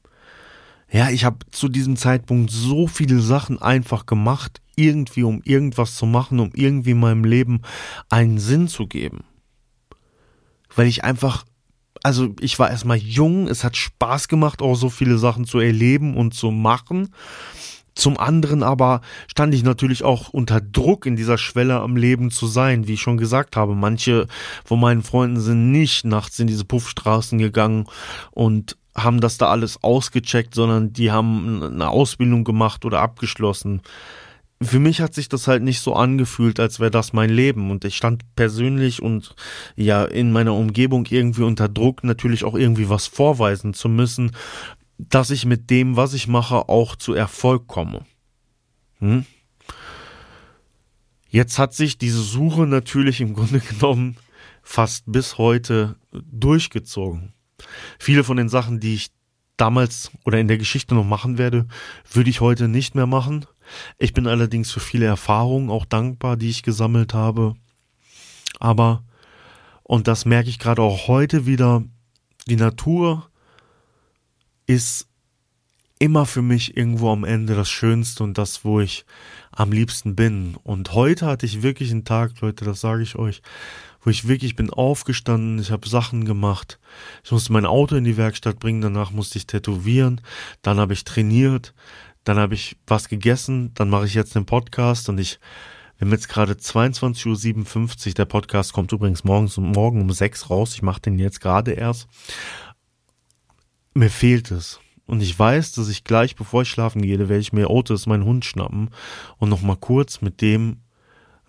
Ja, 0.91 1.09
ich 1.09 1.23
habe 1.23 1.37
zu 1.51 1.69
diesem 1.69 1.95
Zeitpunkt 1.95 2.51
so 2.51 2.85
viele 2.85 3.21
Sachen 3.21 3.61
einfach 3.61 4.05
gemacht, 4.05 4.61
irgendwie 4.75 5.23
um 5.23 5.41
irgendwas 5.45 5.95
zu 5.95 6.05
machen, 6.05 6.39
um 6.41 6.51
irgendwie 6.53 6.93
meinem 6.93 7.23
Leben 7.23 7.61
einen 8.09 8.39
Sinn 8.39 8.67
zu 8.67 8.87
geben. 8.87 9.23
Weil 10.75 10.87
ich 10.87 11.05
einfach, 11.05 11.45
also 12.03 12.35
ich 12.41 12.59
war 12.59 12.69
erstmal 12.69 12.97
jung, 12.97 13.47
es 13.47 13.63
hat 13.63 13.77
Spaß 13.77 14.27
gemacht, 14.27 14.61
auch 14.61 14.75
so 14.75 14.89
viele 14.89 15.17
Sachen 15.17 15.45
zu 15.45 15.59
erleben 15.59 16.17
und 16.17 16.33
zu 16.33 16.51
machen. 16.51 17.09
Zum 17.95 18.17
anderen 18.17 18.63
aber 18.63 19.01
stand 19.27 19.53
ich 19.53 19.63
natürlich 19.63 20.03
auch 20.03 20.29
unter 20.29 20.59
Druck 20.59 21.05
in 21.05 21.15
dieser 21.15 21.37
Schwelle 21.37 21.79
am 21.79 21.95
Leben 21.95 22.31
zu 22.31 22.47
sein, 22.47 22.87
wie 22.87 22.93
ich 22.93 23.01
schon 23.01 23.17
gesagt 23.17 23.55
habe. 23.55 23.75
Manche 23.75 24.27
von 24.65 24.79
meinen 24.79 25.03
Freunden 25.03 25.39
sind 25.39 25.71
nicht 25.71 26.05
nachts 26.05 26.39
in 26.39 26.47
diese 26.47 26.65
Puffstraßen 26.65 27.37
gegangen 27.37 27.85
und 28.31 28.77
haben 28.95 29.21
das 29.21 29.37
da 29.37 29.47
alles 29.47 29.83
ausgecheckt, 29.83 30.53
sondern 30.53 30.93
die 30.93 31.11
haben 31.11 31.63
eine 31.63 31.89
Ausbildung 31.89 32.43
gemacht 32.43 32.85
oder 32.85 33.01
abgeschlossen. 33.01 33.81
Für 34.61 34.79
mich 34.79 35.01
hat 35.01 35.13
sich 35.13 35.27
das 35.27 35.47
halt 35.47 35.63
nicht 35.63 35.79
so 35.79 35.93
angefühlt, 35.93 36.59
als 36.59 36.79
wäre 36.79 36.91
das 36.91 37.13
mein 37.13 37.29
Leben. 37.29 37.71
Und 37.71 37.83
ich 37.85 37.95
stand 37.95 38.23
persönlich 38.35 39.01
und 39.01 39.35
ja 39.75 40.03
in 40.03 40.31
meiner 40.31 40.53
Umgebung 40.53 41.05
irgendwie 41.09 41.43
unter 41.43 41.67
Druck, 41.67 42.03
natürlich 42.03 42.43
auch 42.43 42.55
irgendwie 42.55 42.89
was 42.89 43.07
vorweisen 43.07 43.73
zu 43.73 43.89
müssen, 43.89 44.31
dass 44.97 45.31
ich 45.31 45.45
mit 45.45 45.69
dem, 45.69 45.95
was 45.95 46.13
ich 46.13 46.27
mache, 46.27 46.69
auch 46.69 46.95
zu 46.95 47.13
Erfolg 47.13 47.67
komme. 47.67 48.05
Hm? 48.99 49.25
Jetzt 51.29 51.57
hat 51.57 51.73
sich 51.73 51.97
diese 51.97 52.21
Suche 52.21 52.67
natürlich 52.67 53.21
im 53.21 53.33
Grunde 53.33 53.59
genommen 53.69 54.17
fast 54.61 55.05
bis 55.07 55.37
heute 55.37 55.95
durchgezogen. 56.11 57.33
Viele 57.99 58.23
von 58.23 58.37
den 58.37 58.49
Sachen, 58.49 58.79
die 58.79 58.95
ich 58.95 59.11
damals 59.57 60.11
oder 60.25 60.39
in 60.39 60.47
der 60.47 60.57
Geschichte 60.57 60.95
noch 60.95 61.05
machen 61.05 61.37
werde, 61.37 61.67
würde 62.11 62.29
ich 62.29 62.41
heute 62.41 62.67
nicht 62.67 62.95
mehr 62.95 63.05
machen. 63.05 63.45
Ich 63.97 64.13
bin 64.13 64.27
allerdings 64.27 64.71
für 64.71 64.79
viele 64.79 65.05
Erfahrungen 65.05 65.69
auch 65.69 65.85
dankbar, 65.85 66.35
die 66.35 66.49
ich 66.49 66.63
gesammelt 66.63 67.13
habe. 67.13 67.53
Aber, 68.59 69.03
und 69.83 70.07
das 70.07 70.25
merke 70.25 70.49
ich 70.49 70.59
gerade 70.59 70.81
auch 70.81 71.07
heute 71.07 71.45
wieder, 71.45 71.83
die 72.47 72.55
Natur 72.55 73.29
ist 74.65 75.07
immer 75.99 76.25
für 76.25 76.41
mich 76.41 76.75
irgendwo 76.75 77.11
am 77.11 77.23
Ende 77.23 77.53
das 77.53 77.69
Schönste 77.69 78.23
und 78.23 78.39
das, 78.39 78.65
wo 78.65 78.79
ich 78.79 79.05
am 79.51 79.71
liebsten 79.71 80.15
bin. 80.15 80.55
Und 80.63 80.93
heute 80.93 81.27
hatte 81.27 81.45
ich 81.45 81.61
wirklich 81.61 81.91
einen 81.91 82.05
Tag, 82.05 82.41
Leute, 82.41 82.65
das 82.65 82.81
sage 82.81 83.03
ich 83.03 83.15
euch, 83.17 83.43
wo 84.03 84.09
ich 84.09 84.27
wirklich 84.27 84.55
bin 84.55 84.69
aufgestanden, 84.69 85.59
ich 85.59 85.71
habe 85.71 85.87
Sachen 85.87 86.25
gemacht. 86.25 86.79
Ich 87.23 87.31
musste 87.31 87.53
mein 87.53 87.65
Auto 87.65 87.95
in 87.95 88.03
die 88.03 88.17
Werkstatt 88.17 88.59
bringen, 88.59 88.81
danach 88.81 89.11
musste 89.11 89.37
ich 89.37 89.47
tätowieren, 89.47 90.21
dann 90.61 90.79
habe 90.79 90.93
ich 90.93 91.03
trainiert, 91.03 91.73
dann 92.23 92.37
habe 92.37 92.53
ich 92.53 92.77
was 92.87 93.09
gegessen, 93.09 93.73
dann 93.75 93.89
mache 93.89 94.05
ich 94.05 94.13
jetzt 94.13 94.35
den 94.35 94.45
Podcast 94.45 95.09
und 95.09 95.19
ich 95.19 95.39
wir 96.01 96.07
haben 96.07 96.13
jetzt 96.13 96.29
gerade 96.29 96.53
22.57 96.53 98.07
Uhr. 98.07 98.13
Der 98.15 98.25
Podcast 98.25 98.73
kommt 98.73 98.91
übrigens 98.91 99.23
morgens 99.23 99.57
morgen 99.57 100.01
um 100.01 100.11
6 100.11 100.49
raus. 100.49 100.73
Ich 100.73 100.81
mache 100.81 100.99
den 100.99 101.19
jetzt 101.19 101.41
gerade 101.41 101.73
erst. 101.73 102.07
Mir 103.93 104.09
fehlt 104.09 104.49
es. 104.49 104.79
Und 105.05 105.21
ich 105.21 105.37
weiß, 105.37 105.73
dass 105.73 105.89
ich 105.89 106.03
gleich, 106.03 106.35
bevor 106.35 106.63
ich 106.63 106.69
schlafen 106.69 107.03
gehe, 107.03 107.19
werde 107.19 107.37
ich 107.37 107.53
mir 107.53 107.69
Otis, 107.69 108.07
meinen 108.07 108.25
Hund, 108.25 108.45
schnappen 108.45 108.89
und 109.37 109.49
nochmal 109.49 109.77
kurz 109.77 110.21
mit 110.21 110.41
dem 110.41 110.77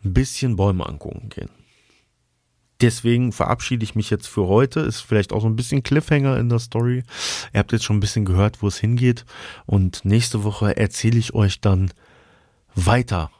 ein 0.04 0.12
bisschen 0.12 0.56
Bäume 0.56 0.84
angucken 0.84 1.30
gehen. 1.30 1.61
Deswegen 2.82 3.32
verabschiede 3.32 3.84
ich 3.84 3.94
mich 3.94 4.10
jetzt 4.10 4.26
für 4.26 4.48
heute. 4.48 4.80
Ist 4.80 5.00
vielleicht 5.00 5.32
auch 5.32 5.40
so 5.40 5.46
ein 5.46 5.56
bisschen 5.56 5.82
Cliffhanger 5.82 6.36
in 6.38 6.48
der 6.48 6.58
Story. 6.58 7.04
Ihr 7.54 7.60
habt 7.60 7.72
jetzt 7.72 7.84
schon 7.84 7.96
ein 7.96 8.00
bisschen 8.00 8.24
gehört, 8.24 8.60
wo 8.60 8.66
es 8.66 8.78
hingeht. 8.78 9.24
Und 9.66 10.04
nächste 10.04 10.42
Woche 10.42 10.76
erzähle 10.76 11.18
ich 11.18 11.32
euch 11.32 11.60
dann 11.60 11.92
weiter, 12.74 13.30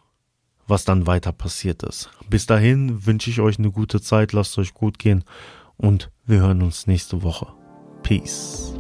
was 0.69 0.85
dann 0.85 1.07
weiter 1.07 1.33
passiert 1.33 1.83
ist. 1.83 2.11
Bis 2.31 2.47
dahin 2.47 3.05
wünsche 3.05 3.31
ich 3.31 3.41
euch 3.41 3.59
eine 3.59 3.73
gute 3.73 4.01
Zeit. 4.01 4.33
Lasst 4.33 4.57
euch 4.59 4.75
gut 4.75 4.99
gehen. 4.99 5.25
Und 5.77 6.11
wir 6.25 6.41
hören 6.41 6.63
uns 6.63 6.87
nächste 6.87 7.23
Woche. 7.23 7.49
Peace. 8.05 8.75